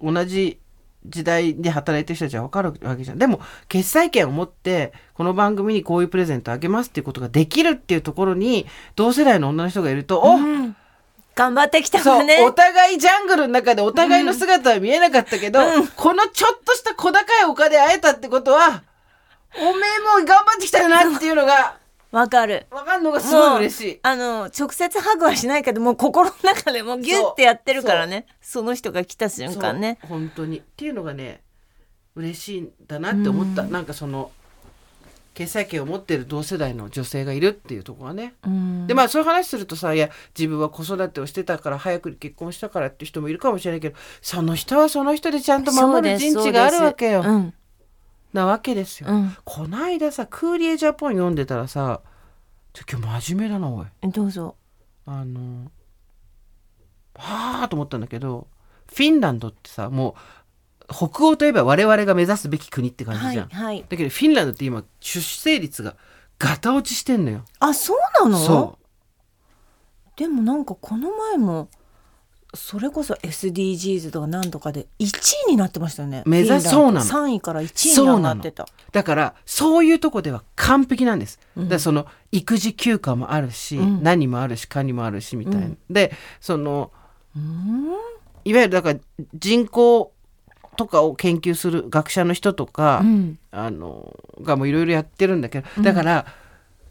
[0.00, 0.60] 同じ
[1.08, 3.18] 時代で働いてる人たちは分かるわけじゃん。
[3.18, 10.76] でも決済権を持ってこの番組にこういうプレゼントあげますっていうことができるっていうところに同世代の女の人がいると、おうん。
[11.34, 12.42] 頑張ってきたわね。
[12.44, 15.86] お互いジャングルの中でお互いの姿は見えなかったけど、うん。
[15.88, 18.82] このちょっとした小高い丘で会えたってことは、
[19.58, 21.76] おめえも頑張ってきたよなっていうのが
[22.12, 22.66] わかる。
[22.70, 24.00] 分かるのがすごい嬉しい。
[24.02, 28.26] あの直接ハグはしないけどもう心の中でもうギュッてやってるからね。
[28.40, 29.98] その人が来た瞬間ね。
[30.02, 30.58] 本当に。
[30.58, 31.42] っていうのがね
[32.14, 34.30] 嬉しいんだなって思った、なんかその
[35.34, 38.86] 決済権を持ってる同世代の女性がいるっていうところがね、うん。
[38.86, 47.54] でまあそういう話するとさいや自分は子育てをしてたから早く結婚したからって人もいるかもしれないけどその人はその人でちゃんと守る人知があるわけよ、うん
[48.36, 49.36] なわけですよ、うん。
[49.44, 52.00] こないださクーリエジャポン読んでたらさ
[52.88, 53.86] 今日真面目だなおい。
[54.10, 54.54] どうぞ。
[55.06, 55.70] あの
[57.16, 58.46] はあと思ったんだけど
[58.86, 60.14] フィンランドってさも
[60.88, 63.84] う北欧といえば我々が目指すべき国って感じはじゃん、いはい。
[63.88, 65.96] だけどフィンランドって今出生率が
[66.38, 67.44] ガタ落ちしてんのよ。
[67.58, 68.38] あそうなの？
[68.38, 68.78] そ
[70.16, 71.68] でもなんかこの前も
[72.54, 75.06] それこそ SDGs とか何とかで1
[75.48, 76.22] 位になってましたよね。
[76.26, 77.06] 目指そうなの。
[77.06, 78.62] 3位から1位に上がってた。
[78.64, 84.02] うだからそういうとこでは完璧なんです、だからその育児休暇もあるし、うん。
[84.02, 85.78] 何もあるしカニもあるしみたいな、うん。
[85.90, 86.92] でその
[87.36, 87.88] うん？
[88.44, 89.00] いわゆるだから
[89.34, 90.12] 人口
[90.76, 93.38] とかを研究する学者の人とか、うん。
[93.50, 96.26] あのがもういろいろやってるんだけどだから、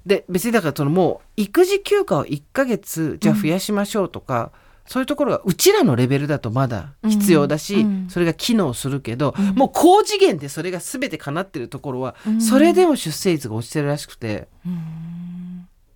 [0.05, 4.51] で別にだからそのもう育児休暇を1ヶ月じゃあ増やしましょうとか、
[4.85, 8.09] そういうところがうちらのレベルだとまだ必要だし、うんうん。
[8.09, 14.47] それが機能するけど、もう高次元でそれが全て叶ってるところは、それでも出生率が落ちてるらしくて。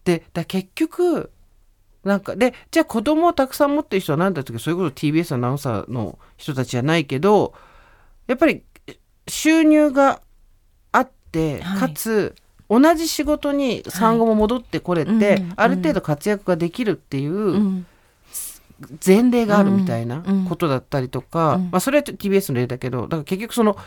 [0.05, 1.29] でだ結局
[2.03, 7.53] なんかでじゃあ子供をたくさん持ってる人は何だってそういうこと TBS アナウンサーの人たちじゃないけど
[8.25, 8.63] やっぱり
[9.27, 10.21] 収入が
[10.91, 11.79] あって、はい。
[11.79, 12.33] かつ
[12.69, 15.53] 同じ仕事に産後も戻ってこれて、うんうん。
[15.55, 17.85] ある程度活躍ができるっていううん
[19.05, 21.71] 前例があるみたいなうんことだったりとか、うん。
[21.71, 23.77] まあ、それは TBS の例だけどだから結局その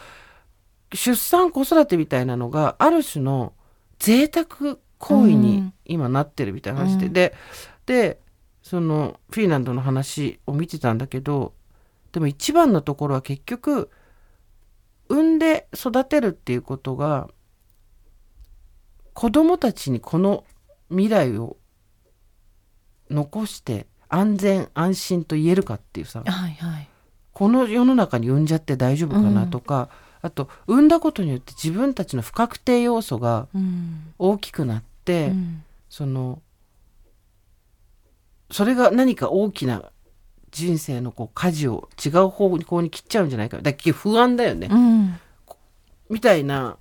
[0.93, 3.55] 出産子育てみたいなのがある種の
[3.99, 7.13] 贅沢行為に今なってるみたいな話で、うん。
[7.13, 7.35] で
[7.87, 8.21] で
[8.63, 11.53] そのフィンランドの話を見てたんだけど
[12.13, 13.91] でも一番のところは結局
[15.09, 17.29] 産んで育てるっていうことが
[19.15, 20.45] 子供たちにこの
[20.89, 21.57] 未来を
[23.11, 26.88] 残して安全安心と言えるかっていうさはいはい。
[27.33, 29.88] この世の中に産んじゃって大丈夫かなとか、
[30.20, 34.12] あと産んだことによって自分たちの不確定要素がうん。
[34.18, 35.64] 大きくなって、うん。
[35.88, 36.42] その
[38.51, 39.90] それが何か大きな
[40.51, 43.57] 人生のこう舵を違う方向に切っちゃうんじゃないか。
[43.57, 45.18] だから結局不安だよね、うん。
[46.11, 46.77] みたいな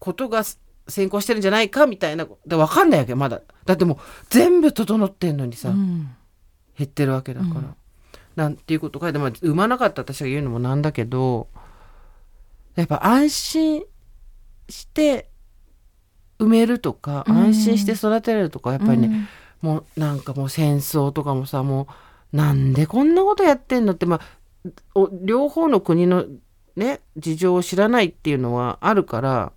[0.00, 0.42] ことが
[0.88, 3.40] 先行してるんじゃないかみたいなで分かんないわけまだ。
[3.64, 6.16] だってもう全部整ってんのにさ、うん
[6.76, 7.60] 減ってるわけだから。
[7.60, 7.76] うん。
[8.36, 11.46] なんていうことかで、まあ、産まなかった私が言うのもなんだけど
[12.74, 13.82] やっぱ安心
[14.68, 15.28] して
[16.38, 17.36] 産めるとか、うん。
[17.36, 19.06] 安心して育てれるとかやっぱりね、
[19.62, 19.70] うん。
[19.70, 21.88] もうなんかもう戦争とかもさも
[22.32, 26.26] うなんでこんなことやってんのってまあお両方の国の
[26.76, 29.52] ね事情を知らないっていうのはあるから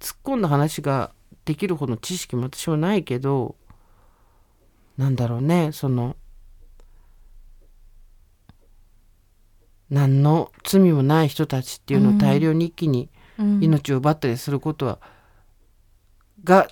[0.00, 1.10] 突っ込んだ話が
[1.44, 3.56] できるほどの知識も私はないけど
[4.96, 6.16] なんだろうねその
[9.90, 13.62] 何の罪もない人たちっていうのを大量に一気にうん。
[13.62, 14.98] 命を奪ったりすることは、
[16.44, 16.68] が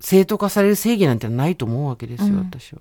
[0.00, 2.38] 正当化される正義なんてないと思うわけですよ、うん。
[2.38, 2.80] 私は。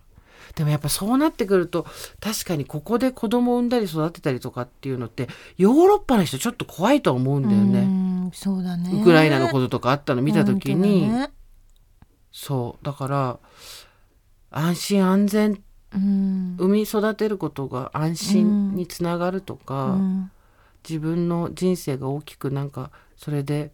[0.56, 1.86] でもやっぱそうなってくると
[2.22, 7.80] 確かにここで子供を産んだり育てたりとかっていうのってヨーロッパの人ちょっと怖いと思うんだよね。
[7.80, 8.92] うんそうだね。
[9.02, 11.32] ウクライナのこととかあったの見た時に、ね。
[12.32, 12.86] そう。
[12.86, 13.40] だから
[14.52, 15.64] 安心安全うん
[15.98, 20.32] 産み育てることが安心につながるとか、うん。
[20.88, 23.74] 自分の人生が大きくなんかそれで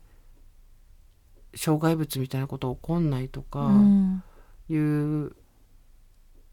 [1.56, 4.24] 障害物みたいなこと起こんないとかうん。
[4.70, 5.36] いう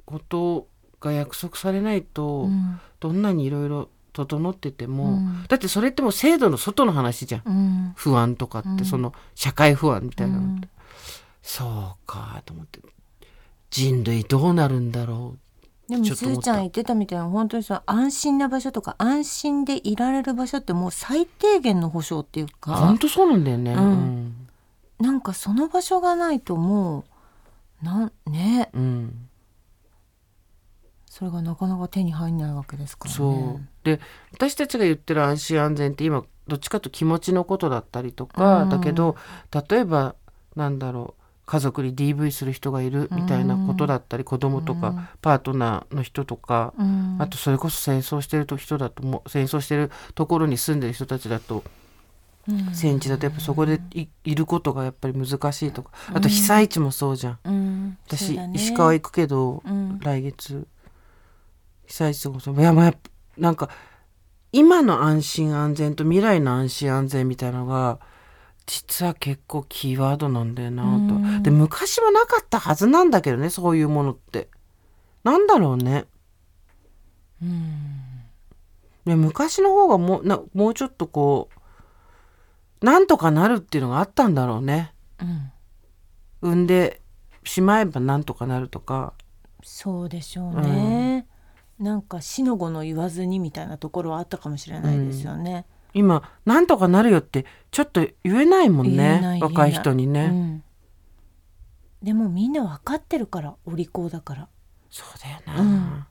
[0.04, 0.68] こと
[1.00, 2.80] が約束されないと、うん。
[2.98, 5.44] どんなにいろいろ整ってても、うん。
[5.48, 7.42] だってそれってもう制度の外の話じゃん。
[7.46, 7.92] うん。
[7.96, 8.84] 不安とかって、うん。
[8.84, 10.70] その社会不安みたいなのって、うん。
[11.42, 12.80] そうかと思って。
[13.70, 15.49] 人類どうなるんだろでもちょっ
[15.98, 16.16] と思った。
[16.16, 23.72] すーちゃん言ってたみたいに本当にさ安心な場所とか安心でいられる場所ってもう最低限の保障っていううか本当そうなんだよね。
[23.72, 24.48] うん。
[24.98, 27.04] なんかその場所がないとも
[27.82, 28.70] うなんね。
[28.72, 28.82] うん。
[28.82, 29.26] うん
[31.10, 33.16] それがなかなか手に入んないわけですからね。
[33.16, 33.60] そう。
[33.82, 34.00] で
[34.32, 39.16] 私たちが言ってる安心安全って今どっちかと気持ちのことだったりとか、うんだけど
[39.68, 40.14] 例えば
[40.54, 41.19] なんだろう
[41.50, 45.08] 家族に DV する人がいるみたいなことだったり、子供とか、うん。
[45.20, 47.16] パートナーの人とか、うん。
[47.18, 51.64] あとそれこそ戦争してる人だとも戦争してるところに住んでる人たちだと
[52.46, 52.72] うん。
[52.72, 55.90] 戦地だとやっぱそこでいいることがやっぱり難しいとか。
[56.14, 57.38] あと被災地もそうじゃん。
[57.42, 57.98] うん。
[58.06, 58.52] 私、ね。
[58.54, 59.98] 石川行くけど、うん。
[59.98, 60.68] 来月
[61.86, 62.60] 被災地もそう。
[62.60, 62.94] いやまあ
[63.36, 63.70] なんか
[64.52, 67.98] 今の安心安全と未来の安心安全みたいなのが
[68.70, 71.42] 実は結構キーワードなんだよなと、うん。
[71.42, 74.48] で昔はなかったはずなんだけどねそういうものって。
[75.24, 76.04] なんだろうね。
[77.42, 77.66] うん。
[79.04, 81.48] で昔の方がもうなもうちょっとこ
[82.80, 84.94] うなんとかなるっていうのがあったんだろうね。
[85.20, 85.52] うん。
[86.42, 87.02] 産んで
[87.42, 89.14] しまえばなんとかなるとか。
[89.64, 91.26] そうでしょうね、
[91.78, 95.66] なんか死の子の言わずにみたいなところはあったかもしれないですよね。
[95.94, 100.62] 今なんとかなるよってちょっと言えないもんね若い人にね、うん。
[102.02, 104.48] でもみんな分かってるからお利口だから。
[104.90, 106.04] そうだよな、うん。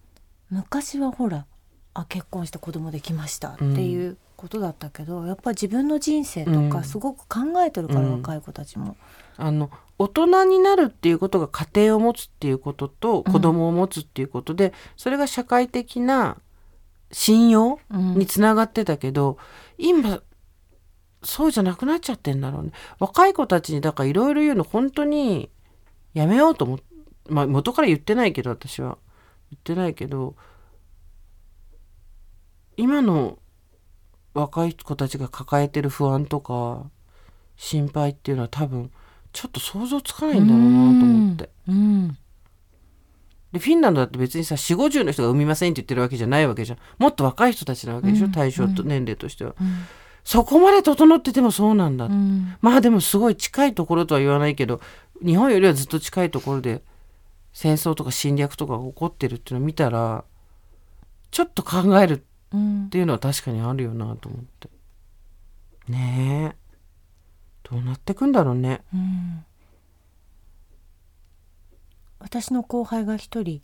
[0.50, 1.46] 昔はほら
[1.94, 6.70] あ結婚して子供できましたっていうことだったけど、やっぱ自分の人生とうん。
[6.70, 8.14] かすごく考えてるから、うん。
[8.18, 8.96] 若い子たちも。
[9.36, 16.38] あの大人になるっていうことが家庭を持つっていうことと子供を持つっていうことで、それが社会的な
[17.12, 18.18] 信用うん。
[18.18, 19.38] につながってたけど、
[19.80, 20.22] 今
[21.24, 22.72] そうじゃなくなっちゃってんだろうね。
[23.00, 25.50] 若い子たちにだからいろいろ言うの本当に
[26.14, 26.84] やめようと思って
[27.30, 28.98] まあ元から言ってないけど私は。
[29.52, 30.36] 言ってないけど
[32.78, 33.40] 今の
[34.34, 36.90] 若い子たちが抱えてる不安とか
[37.56, 38.92] 心配っていうのは多分
[39.34, 41.50] ちょっと想像つかないんだろうなと思って。
[41.68, 42.18] うん。
[43.52, 46.78] でフィンランドだって別にさ4 5 0の人が産みませんって言ってるわけじゃないわけじゃん。
[46.98, 49.86] もっと若い人たちなわけでしょ、うん対象と年齢としては、うん。
[50.24, 52.56] そこまで整っててもそうなんだ、うん。
[52.62, 54.82] まあでもすごい近いところとは言わないけど
[55.26, 56.84] 日本よりはずっと近いところで
[57.54, 60.24] 戦争とか侵略とかが起こってるっていうのを見たら
[61.32, 62.20] ちょっと考えるっ
[62.54, 62.90] うん。
[62.90, 64.70] ていうのは確かにあるよなと思って。
[65.88, 66.60] ねえ。
[67.70, 68.82] どうなってくんだろうね。
[68.94, 69.46] うん
[72.20, 73.62] 私の後輩が一人、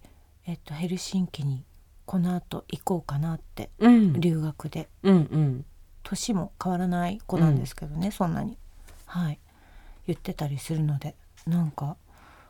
[0.48, 1.66] えっと、ヘルシンキに
[2.06, 4.20] この後行こうかなってうん。
[4.20, 4.90] 留学で。
[5.04, 5.66] うんうん。
[6.04, 8.58] 年も変わらない子なんですけどね、そんなに。
[9.06, 9.40] はい。
[10.08, 11.16] 言ってたりするので
[11.48, 11.98] なんか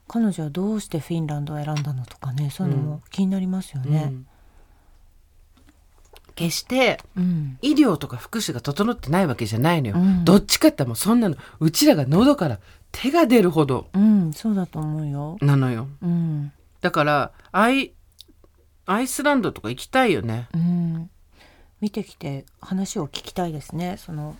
[0.07, 4.09] 彼女はどうしてフィンランドを選んだのとかねそういうのも気になりますよね。
[4.11, 4.27] うん。
[6.35, 7.57] 決してうん。
[7.61, 10.25] 医療とか福祉が整ってないわけじゃないのよ、うん。
[10.25, 12.59] どっちかってもうそんなのうちらが喉から
[12.95, 13.87] 手が出るほど。
[13.93, 15.37] うん、そうだと思うよ。
[15.41, 15.87] なのよ。
[16.01, 17.93] うん、だからアイ
[18.85, 20.47] アイスランドとか行きたいよね。
[20.53, 21.09] うん、
[21.81, 23.97] 見てきて話を聞きたいですね。
[23.97, 24.37] その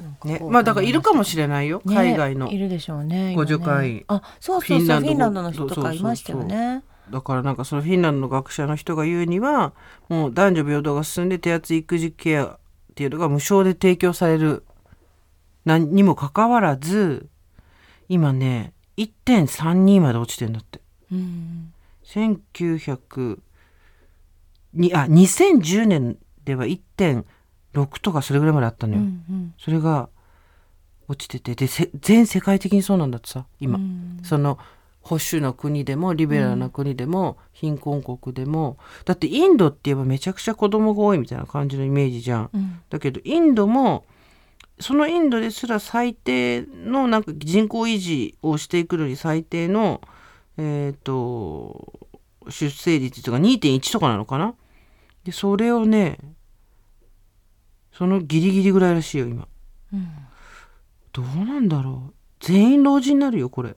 [0.00, 2.50] なんかこうねまあだからいるかもしれないよ、ね海外の。
[2.50, 3.32] いるでしょうね。
[3.32, 3.46] 今ね。
[3.46, 4.04] 互助会。
[4.08, 6.82] あ、そうそうそう、フフィンランドィンランドの人とかいましたよね。
[7.10, 9.74] だからなんかそのフィンランドの学者の人が言うには
[10.08, 12.58] もう男女平等が進んで手厚い育児ケアっ
[12.94, 14.64] ていうのが無償で提供される。
[15.66, 17.28] 何にもかかわらず
[18.10, 20.80] 今ね1.32まで落ちてんだって。
[21.12, 21.72] うん、
[22.04, 23.38] 1900
[24.74, 27.24] にあ2010年では1.6
[28.02, 30.08] とかそれぐらいまであったのよ、うん、うん、それが
[31.06, 31.54] 落ちてて。
[31.54, 34.20] でせ全世界的にそうなんだってさ今、うん。
[34.24, 34.58] その
[35.02, 38.76] 保守の国でもリベラルな国でも、貧困国でも。
[39.04, 42.50] だってインドって言えばめちゃくちゃ子供が多いみたいな感じのイメージじゃん。
[42.52, 44.04] うん、だけどインドも
[44.80, 50.00] そのインドですら最低のなんか人口維持をしていくのに最低の、
[50.56, 52.08] えー、と
[52.48, 54.54] 出生率とか2.1とかなのかな？
[55.24, 56.18] でそれをね
[57.92, 59.46] そのギリギリぐらいらしいよ今。
[59.92, 60.08] うん
[61.12, 62.14] どうなんだろう？
[62.40, 63.76] 全員老人になるよこれ。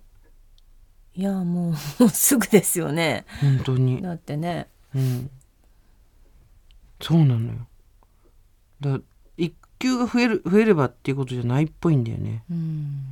[1.15, 1.73] いやもうも
[2.05, 3.25] うすぐですよね。
[3.41, 4.01] 本当に。
[4.01, 4.67] だってね。
[4.95, 5.30] うん。
[7.01, 7.67] そうなのよ。
[8.80, 8.99] だ
[9.84, 12.43] から育休が増える増えればっていうことじゃないっぽいんだよね。
[12.49, 13.03] うん。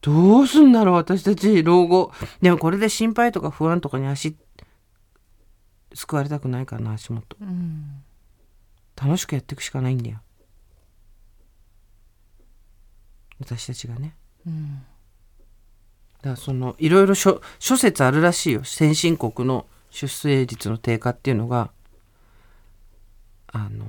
[0.00, 2.12] どうすんだろう私たち老後。
[2.40, 4.36] でもこれで心配とか不安とかに足
[5.94, 7.36] 救われたくないからな足元。
[7.40, 8.02] うん。
[9.00, 10.18] 楽しくやっていくしかないんだよ。
[13.40, 14.14] 私たちがね。
[14.46, 14.82] うん。
[16.22, 18.64] だからそのいろいろ諸諸説あるらしいよ。
[18.64, 21.70] 先進国の出生率の低下っていうのが
[23.52, 23.86] あの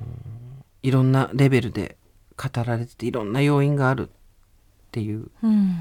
[0.82, 1.98] いろんなレベルで
[2.40, 4.12] 語られてていろんな要因があるっ
[4.92, 5.28] ていう。
[5.42, 5.76] うん。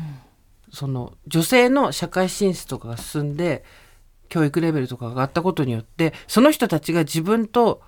[0.71, 3.63] その女性の社会進出とかが進んで
[4.27, 7.81] 教育レベルとかが上がったことによってその人たちが自分と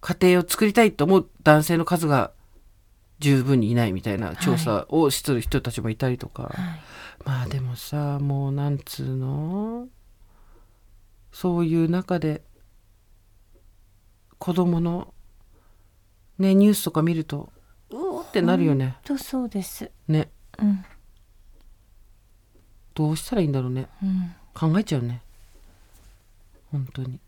[0.00, 2.32] 家庭を作りたいと思う男性の数が
[3.18, 6.54] 十分にいないみたいな調査をしてる人たちもいたりとか、はい
[7.26, 9.88] まあでもさもうなんつうの？
[11.32, 12.40] そういう中で
[14.38, 15.12] 子供の
[16.38, 17.50] ねニュースとか見ると
[17.90, 19.90] うおーってなるよね、とそうです。
[20.08, 20.30] ね。
[20.58, 20.84] うん。
[22.94, 23.88] どうしたらいいんだろうね。
[24.02, 24.34] うん。
[24.54, 25.22] 考えちゃうね。
[26.70, 27.18] 本当に。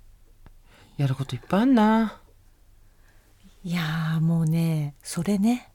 [0.97, 2.19] やることいっぱいあんな。
[3.65, 5.71] いやーもうねそれね。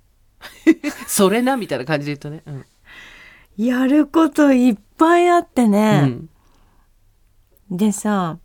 [1.08, 2.44] それなみたいな感じで言うとね。
[3.58, 6.30] うん、やることいっぱいあってうね、ん。
[7.72, 8.38] でさ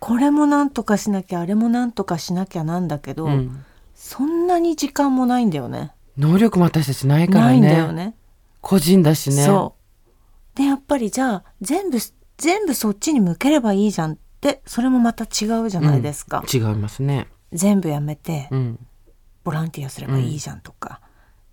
[0.00, 3.64] これもなんとかしなきゃあれもなんとかしなきゃなんだけど、うん
[4.02, 5.92] そんなに時間もないんだよね。
[6.18, 7.52] 能力も私たちないからね。
[7.52, 8.16] ないんだよね。
[8.60, 9.44] 個人だしね。
[9.44, 9.76] そ
[10.54, 10.58] う。
[10.58, 11.98] でやっぱりじゃあ全部
[12.36, 17.28] 全部そっちに向ければいいじゃんってそれもまた違うじゃないですか、違いますね。
[17.52, 18.86] 全部やめてうん。
[19.44, 21.00] ボランティアすればいいじゃんとか、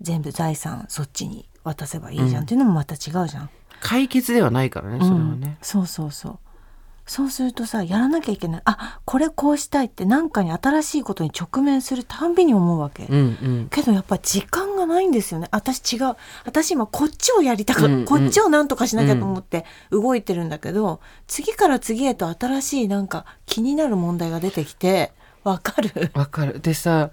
[0.02, 5.39] 全部財産そっちに渡せばいいじゃんっていうのもまた違うじゃん、解決ではないからねそれはうん。
[5.39, 6.39] ね、そうそうそう
[7.10, 8.62] そうするとさやらなきゃいけない。
[8.66, 13.68] あこれこうしたいって何かに新しいことに直面するたんびに思うわけ、うんうん。
[13.72, 15.47] けどやっぱ時間がないんですよね。
[15.49, 16.16] 私違う。
[16.45, 18.05] 私今こっちをやりたか、うんうん。
[18.05, 25.12] こっちをなんとかしなきゃと思って動いてるんだけど、次から次へと新しいなんか気になる問題が出てきて
[25.43, 26.12] わかる？
[26.14, 26.60] わかる。
[26.60, 27.10] でさ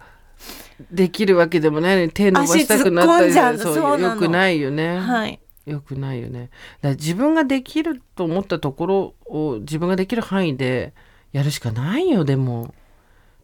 [0.93, 6.51] できるわけでもないのに手伸ばしたくなったりそうよくないよね、はいよくないよね。
[6.81, 10.95] だ自分ができると思ったところを自分ができる範囲で
[11.33, 12.75] やるしかないよでも。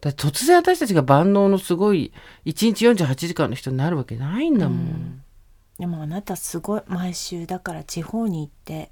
[0.01, 2.11] だ突然私たちが万能のすごい
[2.45, 5.23] 1日48時間の人になるわけないんだもん、
[5.79, 8.91] でもあなたすごい毎週だから地方に行って。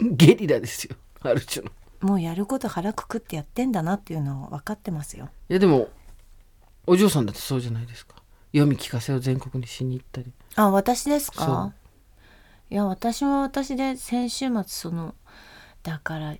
[0.00, 1.70] ゲリラですよある種の。
[1.70, 5.30] いもうやること腹くくってやってんだなっていうのは分かってますよ。
[5.48, 5.88] やでも
[6.86, 8.14] お嬢さんだってそうじゃないですか。
[8.52, 10.32] 読み聞かせを全国にしに行ったり。
[10.54, 11.72] あ私ですか？
[12.70, 15.14] いや私は私で先週末その
[15.82, 16.34] だから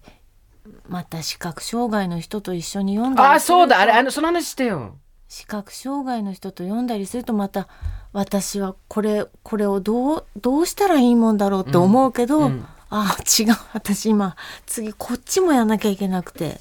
[0.87, 3.81] また視覚障害の人と一緒に読んだりあそうだ。
[3.81, 4.97] あれあのその話してよ。
[5.29, 7.69] 視覚障害の人と読んだりするとまた
[8.13, 12.67] 私はこれこれをどうどうしたらいいもんだろうって思うけど、うん。
[12.91, 13.55] ああ違う。
[13.75, 16.51] 私今次こっちもやんなきゃいけなくて。
[16.51, 16.57] っ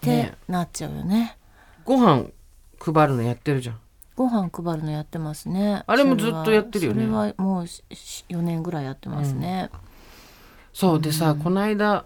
[0.00, 0.34] てね。
[0.48, 1.36] なっちゃうよね。
[1.84, 2.26] ご飯
[2.78, 3.80] 配るのやってるじゃん
[4.20, 5.82] ご飯配るのやってますね。
[5.86, 7.04] あれもずっとやってるよね。
[7.06, 9.70] それはもう4年ぐらいやってますね、
[10.74, 12.04] そうでさ、この間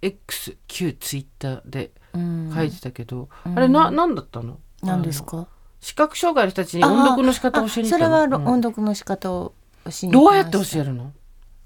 [0.00, 2.52] X 旧ツイッターでうん。
[2.54, 4.60] 書いてたけど、あれな何だったの？
[4.84, 5.48] 何ですか？
[5.80, 9.54] 視覚障害の人たちに音読の仕方を教えにそれは音読の仕方を
[9.90, 11.12] しにどうやって教ええるの？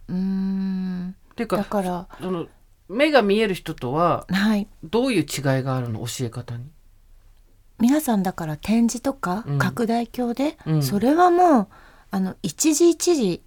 [0.09, 1.17] うーん。
[1.33, 2.47] っていうかだからその
[2.89, 4.67] 目が見える人とははい。
[4.83, 5.27] どういう違い
[5.63, 5.99] があるの？
[6.07, 6.65] 教え方に
[7.79, 9.59] 皆さんだから展示とかうん。
[9.59, 10.83] 拡大鏡で、うん。
[10.83, 11.69] それはもう
[12.11, 13.43] あの一時一時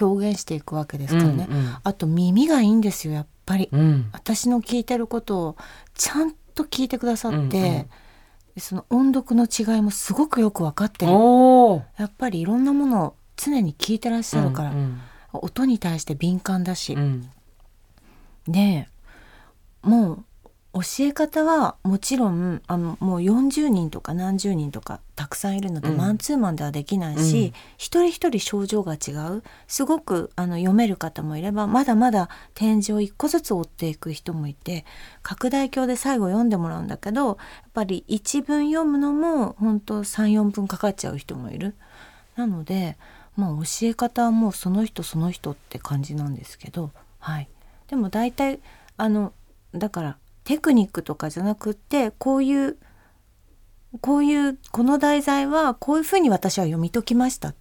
[0.00, 1.76] 表現していくわけですからね、うんうん。
[1.82, 4.08] あと耳がいいんですよやっぱり、うん。
[4.12, 5.56] 私の聞いてることを
[5.94, 7.48] ちゃんと聞いてくださって、うんうん。
[7.50, 7.86] で
[8.58, 11.12] その音読の違いもすごくよく分かってる。
[11.12, 15.00] やっぱりいろんなものを常に聞いてらっしゃるから、うん。
[15.32, 17.30] 音に対して敏感だし、うん。
[18.48, 18.88] で
[19.82, 20.24] もう
[20.76, 25.96] 教え方はもちろんあのもう40人とか何十人とかたくさんいるので、うん。
[25.96, 27.52] マンツーマンではできないし、うん。
[27.78, 29.42] 一人一人症状が違う。
[29.66, 34.84] すごくあの読める方もいればまだまだ展示を一個ずつ追っていく人もいて
[35.22, 37.36] 拡大鏡で最後読んでもらうんだけどやっ
[37.72, 41.74] ぱり一文読むのも本当34分かかっちゃう人もいる。
[42.36, 42.98] なので
[43.34, 47.48] まあ教え方はもうその人その人って感じなんですけどはい。
[47.88, 48.60] でも大体
[48.98, 49.32] あの
[49.72, 52.76] だからテクニックとかじゃなくってこういう
[54.00, 57.52] こういうこの題材はこういうふうに私は読み解きました。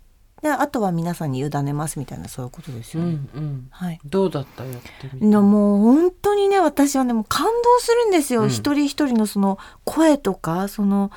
[0.42, 3.14] であとは皆さんに委ねますみたいなそういうことですうよね。
[3.14, 3.68] んうん。
[3.72, 4.00] はい。
[4.06, 4.64] どうだった？
[4.64, 8.50] やってみもう本当にね私はねもう感動するんですよ、うん。
[8.50, 11.10] 一人一人のその声とかその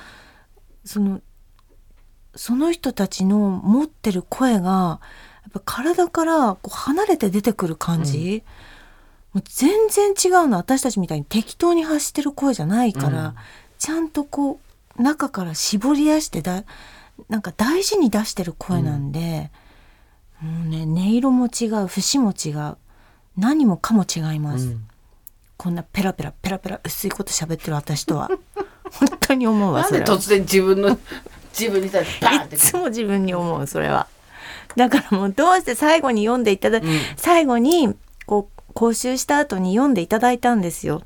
[0.85, 1.21] その
[2.35, 5.01] その人たちの持ってる声が
[5.43, 8.43] やっぱ体からこう離れて出てくる感じ、
[9.33, 10.57] もう全然違うの。
[10.57, 13.35] 私たちみたいに適当に発してる声じゃないから、うん。
[13.79, 14.61] ちゃんとこ
[14.99, 16.65] う中から絞り出してだ
[17.29, 19.51] なんか大事に出してる声なんで、
[20.41, 22.77] もうね音色も違う節も違う
[23.37, 24.89] 何もかも違います、うん。
[25.57, 28.31] こんなペラペラペラペラ薄いこと喋ってる私とは。
[28.91, 30.99] 本当に思うわそれ突然自分の
[31.53, 32.57] 自分に対してバーンって。
[32.57, 34.07] いつも自分に思うそれは。
[34.77, 36.83] だからもうどうして最後に読んでいただ、ん。
[37.17, 37.95] 最後に
[38.27, 41.03] こう講習した後に読んでいただいたんですよ。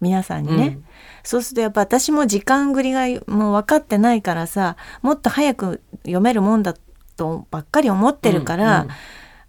[0.00, 0.84] 皆さんにね、うん。
[1.24, 6.74] そうするとやっぱ私も時間繰りがもう分かってないからさもっと早く読めるもんだ
[7.18, 8.94] とばっかり思ってるから、うんうん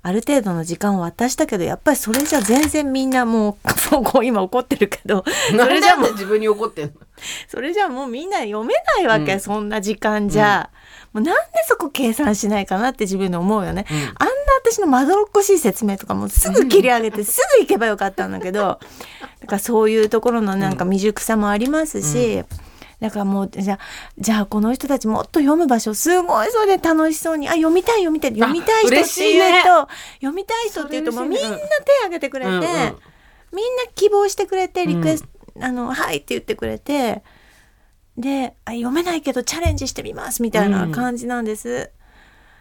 [0.08, 3.58] ある程度の時間を渡したけどやっぱりそれじゃ全然みんなも
[3.92, 6.92] うもう こう今怒ってるけど そそれじゃもう自分に怒ってんの？
[7.50, 9.40] それじゃもうみんな読めないわけ、うん。
[9.42, 10.70] そんな時間じゃ、
[11.12, 13.98] もうなんでそこ計算しないかなって自分で思うよね、うん。
[13.98, 14.14] あんな
[14.64, 18.80] 私のまどろっこしい説明とかもすぐ切り上げてすぐ行けばよかったんだけど
[19.42, 22.44] だからそういうところのなんか未熟さもありますし、
[23.00, 23.80] だからもうじゃあ
[24.18, 29.64] じゃあこの人たちもっと読む場所すごいそれで楽しそうにあ読みたい読みたい読みたい人ってい言うね。
[29.64, 31.56] と、読みたい人って言うともうみんな手
[32.02, 32.64] 挙げてくれて、うんうん。
[32.66, 35.30] みんな希望してくれてリクエスト、
[35.62, 37.24] あのはいって言ってくれて
[38.18, 41.92] であ読めないけどチャレンジしてみますみたいな感じなんです。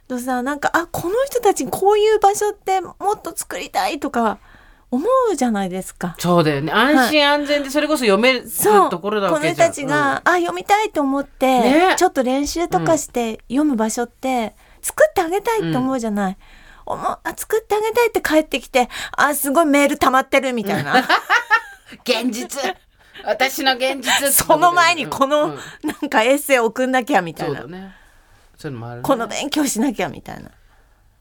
[0.09, 4.39] とさなんかあこの人たちこういう場所ってもっと作りたいとか
[4.91, 6.14] 思うじゃないですか。
[6.18, 6.72] そうだよね。
[6.72, 8.45] 安心安全でそれこそ読める
[8.91, 9.68] ところだわけじゃん。
[9.68, 11.95] たちが、あ読みたいと思って、ね。
[11.97, 16.37] ちょっと練習とかして読む場所って作ってあげたいって思うじゃない。
[16.87, 20.95] 思うあ作ってあげたいって帰ってきてあすごいメール溜まってるみたいな。
[20.95, 21.05] う ん
[22.05, 22.61] 現実。
[23.24, 25.30] 私の現実その前にこうん。
[25.30, 25.59] のうん。
[25.82, 27.78] なんかエッセイ送んなきゃみたいな、ね。
[27.78, 27.95] ね。
[29.03, 30.51] この勉強しなきゃみたいな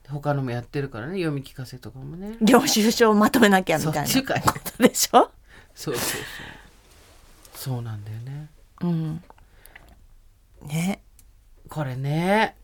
[0.09, 2.37] 他のもやってるからね読み聞かせとかもね。
[2.41, 4.41] 領収書をまとめなきゃみたいな。
[4.41, 5.31] ことでしょ、
[5.73, 6.21] そうそうそう。
[7.55, 8.49] そうなんだよね。
[8.81, 9.23] うん、
[10.67, 11.01] ね。
[11.69, 12.55] これね。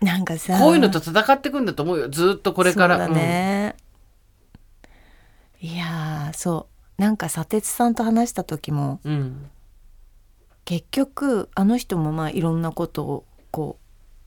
[0.00, 0.58] なんかさ。
[0.58, 2.08] こういうのと戦っていくんだと思うよ。
[2.08, 2.96] ずっとこれから。
[2.98, 3.76] そうだね、
[5.60, 6.68] いやーそ
[6.98, 7.02] う。
[7.02, 9.50] なんか砂鉄さんと話した時もうん、うん。
[10.64, 13.84] 結局あの人もまあいろんなことをこう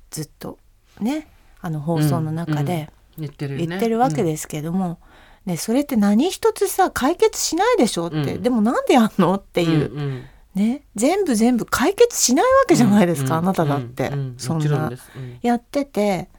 [0.10, 0.58] ずっと
[1.00, 1.28] ね
[1.62, 3.68] あの放送の中で言ってるよね。
[3.68, 5.00] 言ってるわけですけども、
[5.46, 8.42] ね、それって何一つさ解決しないでしょって、うん。
[8.42, 10.24] でもなんでやんのってっていう、ん。
[10.56, 10.84] ね。
[10.96, 14.90] 全部全部解決しないわけじゃないですか、うんあなただって、うんうんそんな。
[14.90, 15.40] うん。
[15.42, 16.30] やってて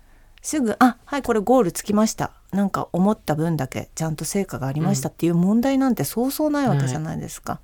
[0.43, 7.61] すぐ「あはいこれゴールつきました」なんか思った分だけちゃんと成果がありましたっていう問題なんてそうそうないわけじゃないですか。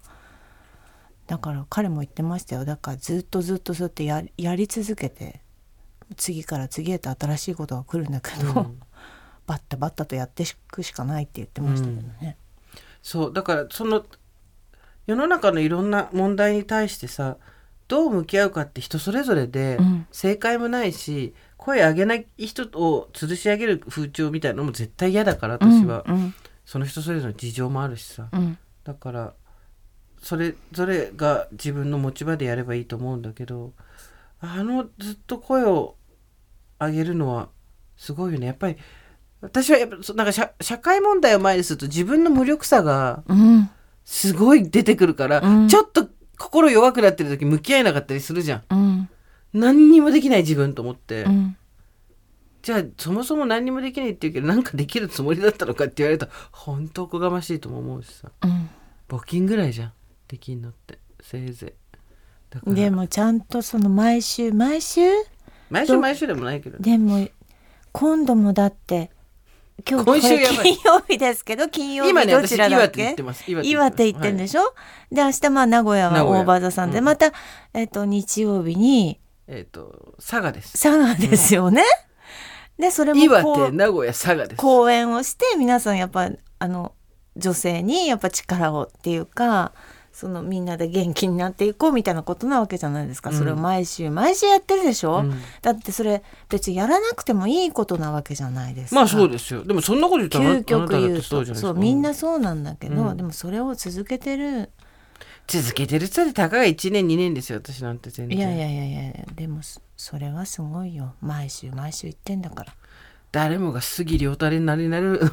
[1.26, 2.64] だから彼も言ってましたよ。
[2.64, 5.42] だからずっとずっとそうやってややり続けて
[6.16, 8.80] 次から次へと新しいことが来るんだけど、うん。
[9.46, 12.36] バッタバッタとやっていくしかないって言ってましたけどね。
[13.02, 14.04] そうだからその
[15.06, 17.38] 世の中のいろんな問題に対してさ
[17.86, 20.06] どう向き合うかって人それぞれで、うん。
[20.12, 26.34] 正解もないし声上げない人を吊るし上げる風潮みたいなのも絶対嫌だから私は、うん。
[26.64, 28.58] その人それぞれの事情もあるしさ、うん。
[28.84, 29.32] だから
[30.22, 33.72] それぞれが自分の持ち場でやればいいと思うんだけど
[34.40, 35.96] あのずっと声を
[36.80, 37.48] 上げるのは
[37.96, 38.46] すごいよね。
[38.46, 38.76] やっぱり
[39.40, 43.70] 私はやっぱそなんか社社会問題を前にすると自分の無力さがうん。
[44.08, 45.68] すごい出てくるから、うん。
[45.68, 46.08] ちょっと
[46.38, 48.64] 心弱くなってる時向き合えなかったりするじゃん。
[48.70, 49.08] うん。
[49.52, 51.56] 何にもできない自分と思って、うん。
[52.62, 58.30] じゃあそもそも何にもできないって言うけどなんかできるつもりだったのかって言われると本当おこがましいとも思うしさ。
[58.42, 58.70] うん。
[59.08, 59.92] 募金ぐらいじゃん。
[60.26, 61.74] できんのってせいぜ
[62.66, 62.74] い。
[62.74, 65.02] でもちゃんとその毎週毎週
[65.70, 67.28] 毎週毎週でもないけどでも
[67.92, 69.10] 今度もだって
[69.88, 73.44] 今日これ金曜日ですけど金曜日どちらだっ私岩手行けってます。
[73.48, 74.74] 岩手行ってんでしょ、
[75.12, 77.04] で明日まあ名古屋は大場座さんで、うん。
[77.04, 77.32] また、
[77.74, 80.72] えっと日曜日にえっ、と佐賀です。
[80.72, 81.84] 佐賀ですよね？
[82.76, 84.56] でそれも岩手名古屋佐賀です。
[84.56, 86.92] 講演をして皆さんやっぱあの
[87.36, 89.72] 女性にやっぱ力をっていうか
[90.18, 95.32] そのみんなで元気になっていこうみたいなことなわけじゃないですか、それを毎週毎週やってるでしょ、うん。
[95.62, 98.96] だってそれ別にやらなくてもいいことなわけじゃないですか。
[98.96, 99.62] まあそうですよ。
[99.62, 103.16] でもそんなこと言ったら究極言うとそうみんなそうなんだけど、うん。
[103.16, 104.70] でもそれを続けてる。
[105.46, 108.36] 続けてる人でたかが1年2年ですよ私なんて全然。
[108.36, 111.14] いやいやいやいやでもそそれはすごいよ。
[111.20, 112.72] 毎週毎週言ってんだから
[113.30, 115.20] 誰もが杉良太郎になりなる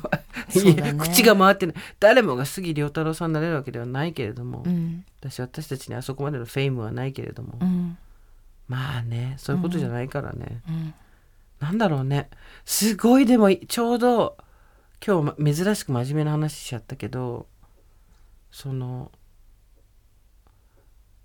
[0.64, 0.93] ね。
[1.00, 1.76] 口が回ってない。
[2.00, 5.06] 誰もが杉良太郎さんになれるわけではないけれども、うん。
[5.22, 7.98] 私私たちにあそこまでのフェイムはないけれども、うん。
[8.68, 10.93] まあねそういうことじゃないからね、うん。
[11.60, 12.30] なんだろうね。
[12.66, 14.38] すごいでもちょうど
[15.06, 17.48] 今日ま珍しく真面目な話しちゃったけど
[18.52, 19.12] その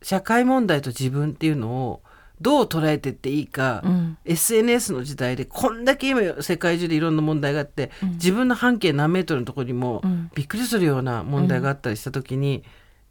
[0.02, 2.02] 社会問題と自分っていうのを
[2.40, 4.18] どう捉えてっていいか、うん。
[4.24, 10.30] SNS の時代でこんだけ今世界中でいろんな問題があって、自分の半径何メートルのところにもうん。
[10.34, 12.64] びっくりするような問題があったりした時に、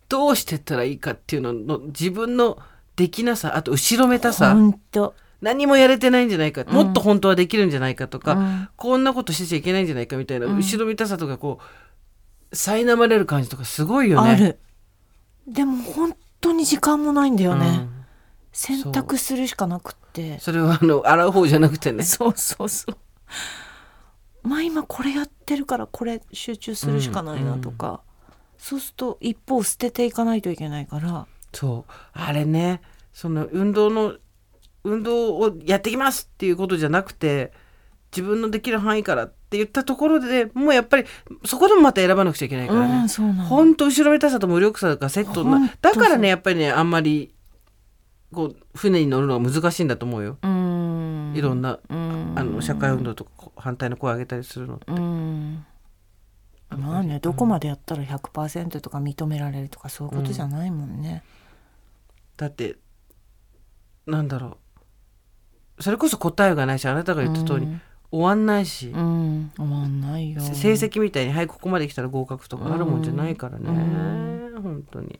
[0.07, 2.57] どうしてったらいいかっていうのの自分の
[2.95, 4.57] できなさあと後ろめたさ、
[5.41, 8.69] 何もやれてないんじゃないか、もっと本当はできるんじゃないかとか、うん。
[8.75, 11.59] こんなことしてちゃいけないんじゃないかみたいな、後ろめたさとかこ
[12.51, 14.31] う苛まれる感じとかすごいよね。
[14.31, 14.59] ある。
[15.47, 17.87] でも本当に時間もないんだよね、
[18.49, 20.39] うん選択するしかなくって。
[20.39, 22.03] それはあの洗う方じゃなくてね。
[22.05, 22.97] そうそうそう。
[24.47, 28.01] まあ今これやってるからこれ集中するしかないなとか、
[28.57, 31.27] そうすると一方捨てていかないといけないから。
[31.53, 31.91] そう。
[32.13, 32.81] あれね
[33.13, 34.15] その運動の
[34.83, 37.51] 運動をやってきますっていうことじゃなくて
[38.11, 41.05] 自分のできる範囲からって言ったところでもうやっぱり
[41.45, 42.97] そこでもまた選ばなくちゃいけないからね。
[43.01, 43.43] うんそうなの。
[43.43, 47.33] ほんと後ろめたさと無力さがセットなとだからねやっぱりねあんまり
[48.33, 50.37] こう船に乗るのが難しいんだと思うよ。
[50.41, 51.33] うん。
[51.35, 52.33] いろんな、うん。
[52.35, 54.79] あの社会運動とか反対の声を上げたりするの。
[54.87, 55.65] うん。
[56.77, 61.23] まあねどこまでやったら100%とか認められるとかそういうことじゃないもんね、
[62.37, 62.77] だって
[64.05, 64.57] なんだろ
[65.77, 65.83] う。
[65.83, 67.81] それこそ答えがないしあなたが言った通り、うん。
[68.11, 69.51] 終わんないし、うん。
[69.55, 70.41] 終わんないよ。
[70.41, 75.19] 成績みたいに「はいここまで来たら合格」とかあるもんじゃないからね、う本当に。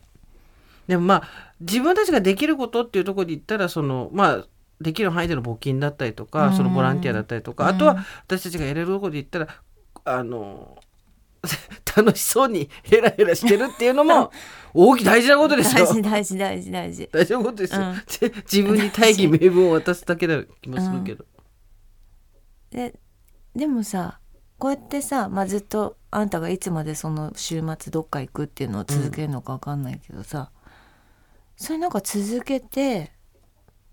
[0.90, 1.28] でもまあ
[1.60, 4.46] 自分たちができることっていうところで言ったらそのまあ
[4.80, 6.56] できる範囲での募金だったりとか、うん。
[6.56, 9.48] そのボランティアだったりとか、あとは私たちがやれるところで言ったら
[10.04, 10.78] あの
[11.96, 14.32] 楽しそうにヘラヘラしてるっていうのも
[14.74, 15.86] 大きい大事なことですよ。
[15.86, 15.94] 大。
[15.94, 17.08] 事大事大事大事。
[17.12, 18.02] 大事なことですよ、うん。
[18.08, 21.24] じ自分に大義名分を渡すだけな気もするけど、
[22.72, 22.98] で
[23.54, 24.18] でもさ
[24.60, 30.50] こうやってさ、まあ、ずっとあんたがいつまでその週末どっか行くっていうのを続けるのか分かんないけどさ、
[31.60, 33.12] それなんか続けて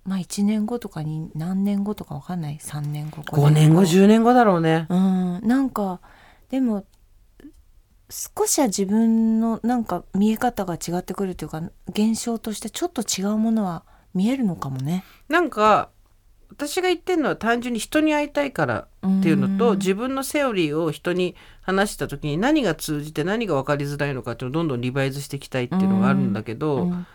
[0.05, 3.81] まあ1年後とかに何年後とか分かんない？3年後5年後。
[3.81, 4.87] 10年後だろうね。
[4.89, 5.41] うん。
[5.43, 5.99] なんか
[6.49, 6.85] でも
[8.09, 15.03] 少しは自分のなんか見え方が違ってくるというか現象としてちょっと違うものは見えるのかもね。
[15.27, 15.89] なんか
[16.49, 19.77] 私が言ってるのは単純に人に会いたいからっていうのと、うん。
[19.77, 27.05] 自分のセオリーを人に話した時に何が通じて何が分かりづらいのかっていうのをどんどんリバイズしていきたいっていうのがあるんだけど、うん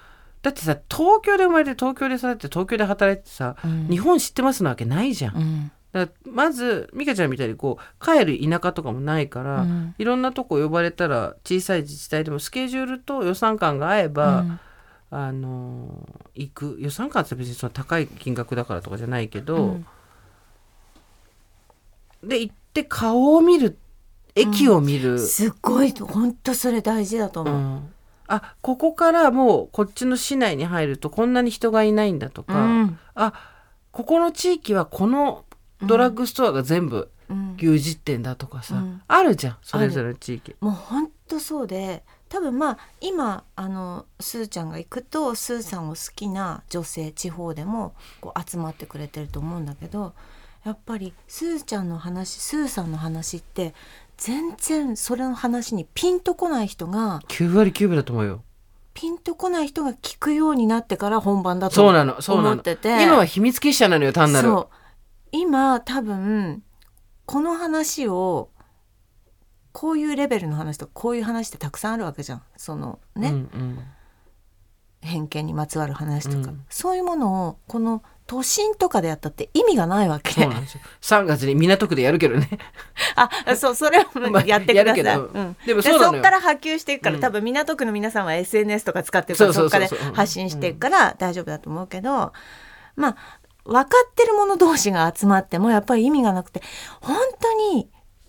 [0.42, 3.88] だってさ東京で生まれて東京で育って東京で働いてさ、うん。
[3.88, 5.36] 日本知ってますなわけないじゃん。
[5.36, 5.70] うん。
[5.92, 9.94] だまず美香ちゃんみたいにこう帰る田舎とかもないから、うん。
[9.98, 14.60] いろんなとこ呼ばれたら小さい自治体でもスケジュールと予算感が合えば、うん。
[15.10, 16.76] あの行く。
[16.80, 19.68] 予算感って別にその高い金額だからとかじゃないけど、う
[22.26, 22.28] ん。
[22.28, 23.78] で行って顔を見る
[24.34, 27.48] 駅を見る、すっごい本当それ大事だとう。
[27.48, 27.80] 思う。
[28.28, 32.98] んあここからもうこっちの市内に入るとこんなに人がいないんだとか、うん。
[33.14, 33.32] あ
[33.90, 35.44] ここの地域はこの
[35.82, 37.54] ドラッグストアが全部うん。
[37.56, 39.02] 牛耳ってんだとかさ、うん。
[39.06, 40.56] あるじゃんそれぞれの地域。
[40.60, 50.14] もう本当そうで多分まあ今あのスーちゃんが行くとスーさんを好きな女性地方でもこう集まってくれてると思うんだけど
[50.64, 53.74] やっぱりスーちゃんの話スーさんの話って
[54.22, 58.44] 全然それの話にピンとこない人が9割9分だと思うよ。
[58.94, 62.48] ピンとこない人が聞くようになってから本番だとそうなのそうなの。
[62.52, 63.02] 思ってて。
[63.02, 64.48] 今は秘密結社なのよ単なる。
[65.32, 66.62] 今多分
[67.26, 68.50] この話を
[69.72, 72.42] こういうレベルの話とかこういう話ってたくさんあるわけじゃん。
[72.56, 73.78] そのね、うんうん
[75.02, 76.64] 偏見にまつわる話とか、うん。
[76.70, 80.32] そういうものをこの都心とかでやったって意味がないわけ。
[80.32, 80.80] そうなんですよ。
[81.02, 82.48] 3月に港区でやるけどね。
[83.16, 85.40] あそうそれはまあやってください、やるけど。
[85.40, 85.56] うん。
[85.66, 86.12] でもそうなのよ。
[86.12, 87.20] そっから波及していくから、うん。
[87.20, 89.98] 多分港区の皆さんは SNS とか使ってるからそそうっからそう。
[89.98, 92.32] そうそう発信していくから大丈夫だと思うけど、
[92.96, 93.16] まあ
[93.64, 96.62] 分かってる者同士が集まってもやっぱり意味がなくて
[97.00, 97.88] 本当に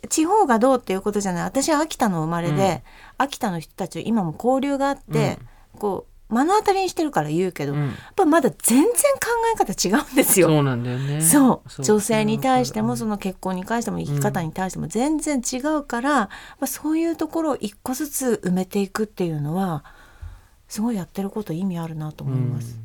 [0.10, 1.44] 地方がどうっていうことじゃない。
[1.44, 2.84] 私は秋田の生まれで、
[3.18, 5.40] 秋田の人たちと今も交流があって、
[5.80, 7.88] こう目の当たりにしてるから言うけど、うん。
[7.88, 8.92] やっぱまだ全然考
[9.54, 10.48] え方違うんですよ。
[10.48, 11.22] そうなんだよね。
[11.22, 11.84] そう。
[11.84, 12.98] 女性に対してもうん。
[12.98, 16.30] その結婚に関しても生き方に対しても全然違うから、ま
[16.62, 19.84] あ、そういうところを一個ずつ埋めていくっていうのは
[20.68, 22.80] すごいやってること意味あるなと思います。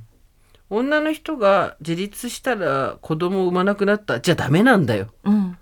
[0.70, 5.08] 女の人が自立したら子供を産まなくなったじゃダメなんだよ。
[5.24, 5.56] うん、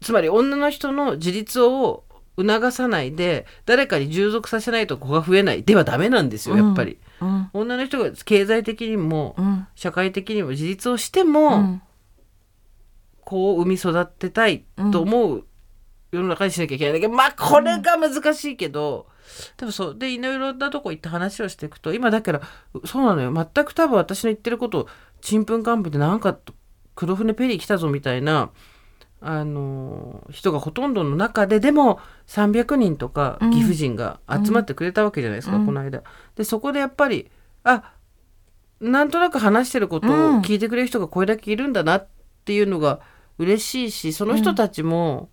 [0.00, 2.04] つまり女の人の自立を
[2.36, 11.82] 促さないで誰かに従属させないと子が増えないではダメなんですよやっぱり、うん、女の人が経済的にもうん、社会的にも自立をしても、うん、
[13.24, 15.44] 子を産み育てたいと思う
[16.14, 16.92] 世の中にしなきゃいけない。
[16.92, 19.08] んだけど、まあこれが難しいけど、
[19.56, 19.98] でもそう。
[19.98, 22.40] でいろいろなとこ行って話をしていくと今だから
[22.84, 23.32] そうなのよ。
[23.32, 24.88] 全く多分私の言ってること
[25.20, 26.38] ちんぷんかんぷんでなんか
[26.94, 28.50] 黒船ペリー来たぞみたいな
[29.26, 33.50] あの人がほとんどの中ででも300人とかうん。
[33.52, 35.66] 岐阜人が集まってくれたわけじゃないですか、うん。
[35.66, 36.02] この間。
[36.36, 37.30] でそこでやっぱり
[37.62, 37.94] あ
[38.80, 40.40] なんとなく話してることをうん。
[40.42, 42.08] 聞いてくれる人がこれだけいるんだなっ
[42.44, 43.00] ていうのが
[43.38, 45.30] 嬉しいしその人たちも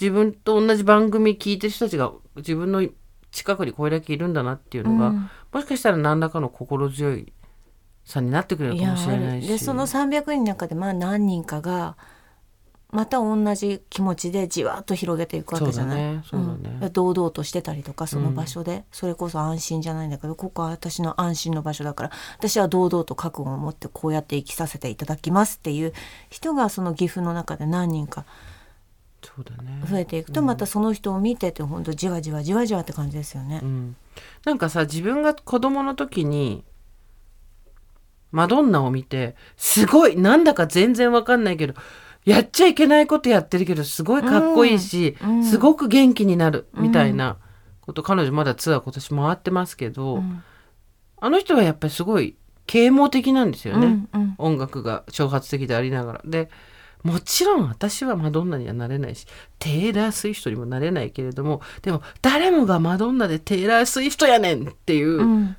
[0.00, 2.88] 自分と同じ番組聞いてる人たちが自分の
[3.30, 5.30] 近くにこれだけいるんだなっていうのが、うん。
[5.52, 7.32] もしかしたら何らかの心強い
[8.04, 9.48] さになってくれるかもしれないし。
[9.48, 11.96] でその300人の中でまあ何人かが
[12.92, 16.22] また同じ気持ちでじわっと広げていくわけじゃない。
[16.92, 25.94] 堂々としてたりとかその場所で、それこそ安心じゃないんだけどここは私の安心の場所だから私は堂々と覚悟を持ってこうやって生きさせていただきますっていう
[26.28, 28.26] 人がその岐阜の中で何人か
[29.88, 33.60] 増えていくとまたその人を見ててほんとじわじわじわじわって感じですよね。
[33.62, 33.66] う。
[33.66, 33.96] ん、
[34.44, 36.62] なんかさ自分が子供の時に
[38.32, 41.74] マドンナを見てすごいなんだか全然わかんないけど
[42.24, 45.36] やっちゃいけないことやってるけどすごいかっこいいし、うん。
[45.38, 45.44] うん。
[45.44, 47.38] すごく元気になるみたいな
[47.80, 50.42] こと、彼女まだツアー今年回ってますけど、うん。
[51.20, 54.34] あの人はやっぱりすごい啓蒙的なんですよね、うんうん。
[54.38, 56.20] 音楽が挑発的でありながら。
[56.24, 56.48] で
[57.02, 59.26] もちろん私はマドンナにはなれないし
[59.58, 65.56] テイラー・スウィフトにもなれないけれどもでも誰もがマドンナでテイラー・スウィフトやねんっていう、うん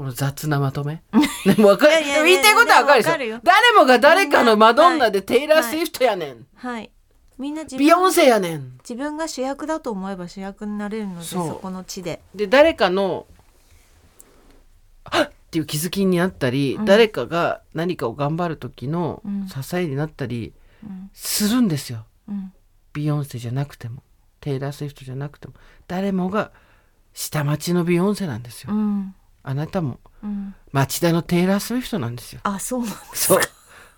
[0.00, 1.02] この雑なまとめ？
[1.44, 1.92] でもわかる。
[2.24, 3.18] 言いたいことはわかるでしょ。
[3.18, 6.90] で誰もが誰かのマドンナはでテイラー・スウィフトやねん、はい。
[7.36, 8.78] みんな自ビヨン分セやねん。
[8.78, 12.22] 自分が主役だと思えば主役になれるのでそこの地で。
[12.34, 13.26] で誰かの
[15.04, 15.26] あっ！
[15.26, 16.86] っていう気づきになったり、うん。
[16.86, 19.48] 誰かが何かを頑張る時のうん。
[19.48, 21.10] 支えになったりうん。
[21.12, 22.06] するんですよ。
[22.26, 22.54] うん。
[22.94, 24.02] ビヨンセじゃなくても
[24.40, 25.52] テイラー・スウィフトじゃなくても
[25.88, 26.52] 誰もが
[27.12, 28.72] 下町のビヨンセなんですよ。
[28.72, 32.40] うんあなたもうん、町田のテイラー・スウィフトなんですよ。
[32.44, 33.40] あそうなんですそう。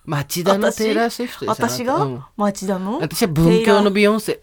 [0.05, 2.25] 町田のテイラー・スウィフトです私が、うん。
[2.37, 2.99] 町田の？
[3.01, 4.41] 私は文京のビヨンセ。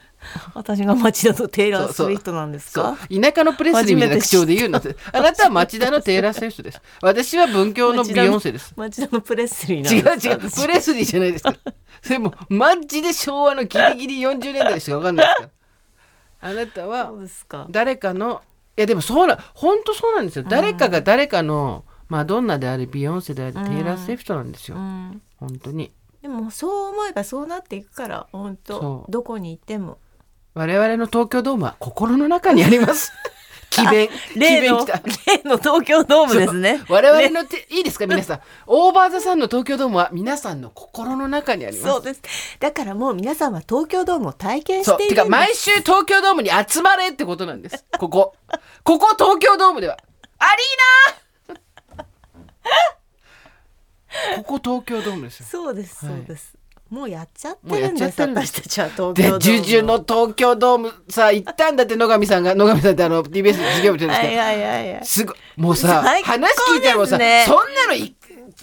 [0.53, 2.97] 私が町田のテイラー・スウィフトなんですか？
[3.09, 6.81] 田舎のプレスリーみたいな口調で言うんだってあなたは町田のテイラー・スウィフトです。
[7.01, 8.73] 私は文京のビヨンセです。
[8.75, 10.49] 町田のプレスリー違う違う。
[10.49, 11.53] プレスリーじゃないですか
[12.03, 15.49] それもうマジで昭和のギリギリ40年代しか分かんないですから。
[16.41, 17.11] あなたは
[17.69, 18.48] 誰かのい
[18.81, 20.45] やでもそうな本当そうなんですよ。
[20.47, 24.77] 誰かが誰かのマドンナでありビヨンセでありテイラー・スウィフトなんですよ。
[24.77, 25.21] うん。
[25.37, 25.91] 本当に。
[26.21, 29.11] でもそう思えばそうなっていくから本そ当う。
[29.11, 29.97] どこに行っても。
[30.53, 33.13] 我々の東京ドームは心の中にあります
[33.79, 36.83] 奇弁例の例の東京ドームですね。
[36.89, 38.41] 我々のて、いいですか皆さん。
[38.67, 41.89] オーバーザさんの東京ドームは皆さんの心の中にあります。
[41.89, 42.21] そうです。
[42.59, 45.27] だからもう皆さんは東京ドームを体験しているんです。
[45.29, 47.85] 毎週東京ドームに集まれってことなんです。
[47.97, 48.35] ここ。
[48.83, 49.97] ここ東京ドームでは。
[50.39, 51.57] アリー
[51.97, 52.05] ナ
[54.37, 55.45] ここ東京ドームですよ。
[55.49, 56.15] そうですはい。
[56.15, 56.58] そうです、もうやっちゃっ
[56.89, 65.05] もうやっちゃってるんです私たちは東京でドームジュジュの東京ドームさ行ったんだって野上さんが野上さんってあの TBS の授業部長ですけど、はいはいはいはい。
[65.05, 68.15] すごいもうさ、最高話聞いたらもうさ、ですねそんなのい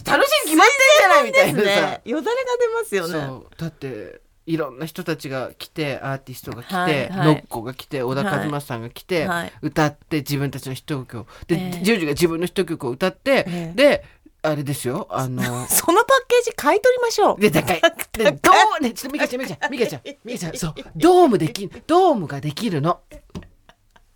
[0.05, 2.01] 楽しいに決まってんじゃないみたいなさ、ね。
[2.05, 3.45] よだれが出ますよね。
[3.57, 7.27] だっていろんな人たちが来てアーティストが来て、はいはい。
[7.27, 9.53] ノッコが来て小田和正さんが来て、はい。
[9.63, 11.27] 歌って自分たちのヒット曲を。
[11.49, 11.83] で、ええ。
[11.83, 13.73] ジュジュが自分のヒット曲を歌って、ええ。
[13.75, 14.05] で
[14.47, 15.07] あれですよ。
[15.11, 17.41] あのそのパッケージ買い取りましょう。
[17.41, 17.81] で高い。
[18.13, 23.01] でどうねちょっとミカちゃんミカちゃんミカちゃんミカちゃんそうドームできドームができるの。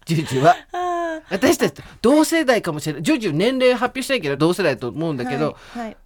[0.07, 0.57] ジュジュは。
[0.73, 3.03] あ私たちと同世代かもしれない。
[3.03, 5.97] ジュジュ年齢発表したいけど同世代だと思うんだーけど、はいはい。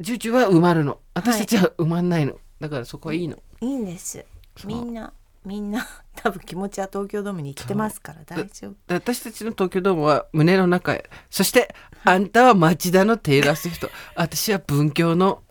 [0.00, 1.00] ジュジュは埋まるの。
[1.14, 2.38] 私たちは埋まんないの。
[2.60, 3.36] だからそこはいいの。
[3.60, 4.24] いいんです。
[4.64, 5.12] みんな
[5.46, 8.70] みんな 多分気持ちは東京ドームに行ってますから大丈夫。
[8.88, 11.08] で私たちの東京ドームは胸の中へ。
[11.30, 11.74] そして
[12.06, 13.90] あんたは町田のテイラー・スウィフト。
[14.14, 15.42] 私は文京の。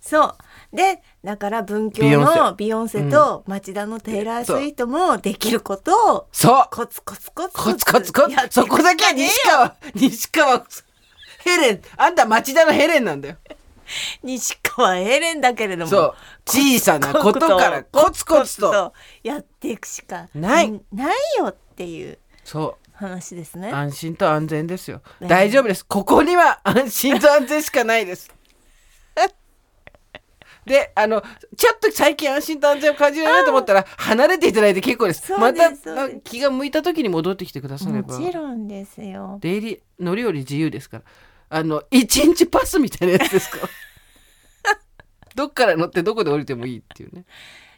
[0.00, 0.36] そう。
[0.76, 3.02] でだから文京のビヨンセ。
[3.10, 6.64] と町田のテイラー・スウィートもできることをそう。
[6.70, 10.64] コツコツコツコツコツコツそこだけは西川西川
[11.40, 11.82] ヘレン。
[11.96, 13.36] あんた町田のヘレンなんだよ。
[14.22, 16.14] 西川ヘレンだけれどもそう。
[16.46, 18.92] 小さなことからコツコツと
[19.24, 20.80] やっていくしかない。
[20.92, 22.18] ないよっていう。
[22.44, 23.70] そう話ですね。
[23.70, 25.00] 安心と安全ですよ。
[25.20, 25.28] ね。
[25.28, 25.86] 大丈夫です。
[25.86, 28.30] ここには安心と安全しかないです。
[30.66, 31.22] であの
[31.56, 35.26] ちょっと最近安心と安全を感じないなと思ったら離れていただいて結構です。
[35.26, 36.20] そうまですたそうです。
[36.24, 39.38] 気が向いた時に戻ってきてくだされもばちろんですよ。
[39.40, 41.04] 出入り乗り降り自由ですから。
[41.50, 43.66] あの一日パスみたいなやつですか？
[45.34, 47.24] どっから乗ってどこで降りてもいいっていうね。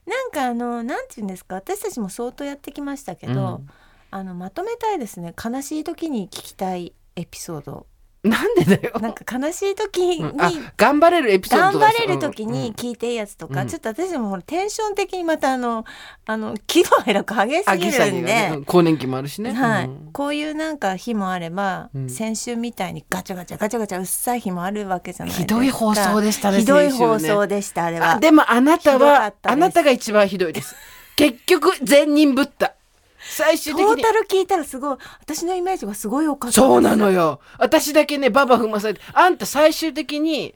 [0.06, 1.54] なんかあのなんて言うんですか？
[1.56, 3.68] 私たちも相当やってきましたけど、うん
[4.10, 5.34] あのまとめたいですね。
[5.42, 7.86] 悲しい時に聞きたいエピソード。
[8.22, 8.98] なんでだよ。
[9.00, 10.42] なんか悲しい時に、うん。
[10.42, 12.52] あ頑張れるエピソード頑張れる時うん。
[12.52, 13.68] に聞いていいやつとか、うん。
[13.68, 15.86] ちょっと私もテンション的にまたあの
[16.26, 19.84] あの喜怒哀楽激しすぎ秋さるんで、ね更年期もあるしね、はい。
[19.86, 20.10] うん。
[20.12, 22.10] こういうなんか日もあれば、うん。
[22.10, 25.54] 先週みたいにガチャガチャガチャガチャうっさい日もあるわけじゃないですか。
[25.54, 28.16] ひどい放送でしたねひどい放送でしたあれは。
[28.16, 30.76] あでもあなたはあなたが一番ひどいです。
[31.16, 32.74] 結局善人ぶった
[33.20, 34.02] 最終ト的に。
[34.02, 36.54] ータル聞いたらすごい私のイメージがすごい良かった。
[36.60, 37.40] そうなのよ。
[37.58, 40.54] 私だけねババ踏まされてあんた最終的に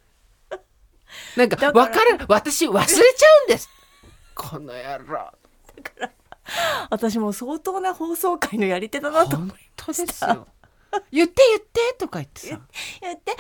[1.36, 1.84] なんかだから。
[1.84, 3.68] わからん私忘れちゃうんです。
[4.34, 5.30] この野郎。
[6.90, 9.36] 私もう相当な放送回のやり手だなと。
[9.36, 10.46] 思本い当ですよ。
[11.10, 12.60] 言って言ってとか言ってさ。
[13.00, 13.36] 言って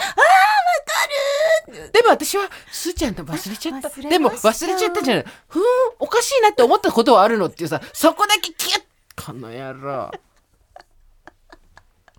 [1.92, 3.88] でも私はすーちゃんと忘れちゃった。
[3.88, 5.24] でも忘れちゃったじゃない。
[5.48, 5.64] ふーん
[5.98, 8.84] おかしいなって思ったことはあるのっていうさそこだけキュッ
[9.16, 10.10] この野郎。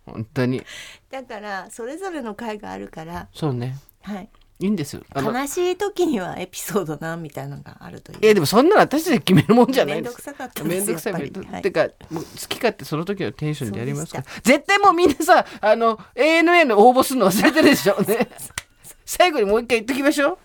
[0.06, 0.64] 本当に。
[1.10, 3.78] だからそれぞれの回があるから、そうね。
[4.04, 4.30] はい、
[4.60, 5.04] いいんですよ。
[5.14, 8.20] あの悲しい時にはエピソードなみたいなのがあるという。
[8.22, 10.10] えでもそんなの私たちで決めるもんじゃないです。
[10.10, 10.76] めんどくさかったです。
[10.78, 11.14] めんどくさい。
[11.14, 11.48] やっぱり。
[11.48, 11.62] はい。
[11.62, 14.24] てかもう好き勝手その時のテンションでやりますから。
[14.44, 18.30] 絶対もうみんなさあの ANA の応募するの忘れてるでしょうね。
[19.06, 20.38] 最後にもう一回言っときましょう。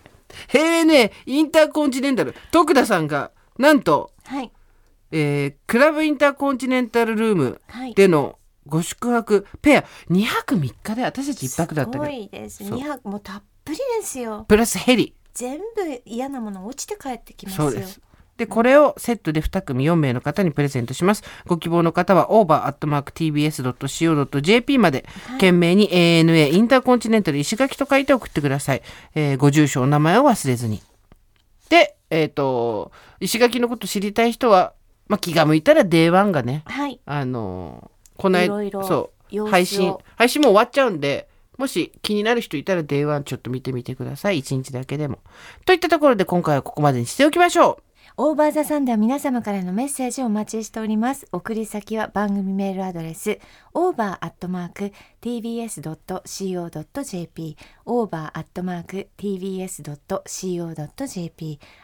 [0.57, 2.35] ANA インターコンチネンタル。
[2.51, 4.51] 徳田さんがなんと、はい
[5.13, 15.65] えークラブインターコンチネンタルルームはいでのご宿泊ペア2泊3日で私たち1泊だったすごいですそう2泊もうたっぷりですよプラスヘリ全部
[16.05, 18.01] 嫌なもの落ちて帰ってきますよそうです。
[18.41, 21.23] で、これをセットで2組4名の方にプレゼントします。
[21.47, 23.59] ご希望の方は over.tbs.co.jp
[24.79, 28.83] まで、懸命に ANA インターコンチネンタル石垣と書いて送ってください。
[29.15, 30.81] えーご住所、お名前を忘れずに。
[31.69, 34.73] で、えっ、と、石垣のこと知りたい人は、
[35.11, 44.39] まあ、気が向いたら Day1 がね、はいあのーこの間そう、配信、配信も終わっちゃうんで、もし気になる人いたら Day1 ちょっと見てみてください。
[44.41, 45.19] 1日だけでも。
[45.65, 47.83] といったところで今回はここまでにしておきましょう。
[48.23, 51.27] オーバーザサンでは皆様からのメッセージをお待ちしております。
[51.33, 53.39] 送り先は番組メールアドレス
[53.73, 54.37] over.tbs.co.jp
[57.87, 58.41] over.tbs.co.jp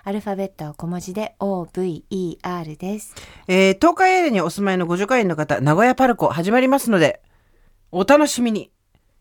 [0.04, 3.14] アルファベットは小文字で OVER です。
[3.48, 7.22] えー東海エリアにお住まいのご助会員の方、名古屋パルコ始まりますので、
[7.90, 8.70] お楽しみに。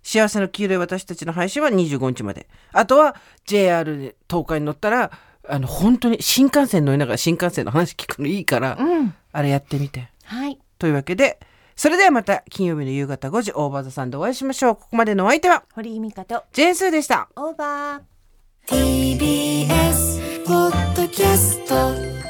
[0.04, 2.48] 幸せの黄色い私たちの配信は25日まで。
[2.74, 5.12] あとは JR で東海に乗ったら、
[5.50, 9.14] あの、本当に新幹線乗りながら新幹線の話聞くのいいから、うん。
[9.32, 10.10] あれやってみて。
[10.24, 10.60] はい。
[10.80, 11.40] というわけで、
[11.76, 14.76] それではまた金曜日の夕方5時、オーバーザさんでお会いしましょう。
[14.76, 17.30] ここまでのお相手は、堀井美香とジェーンスーでした。
[17.36, 18.02] オーバー。
[18.68, 22.25] TBS ポッドキャスト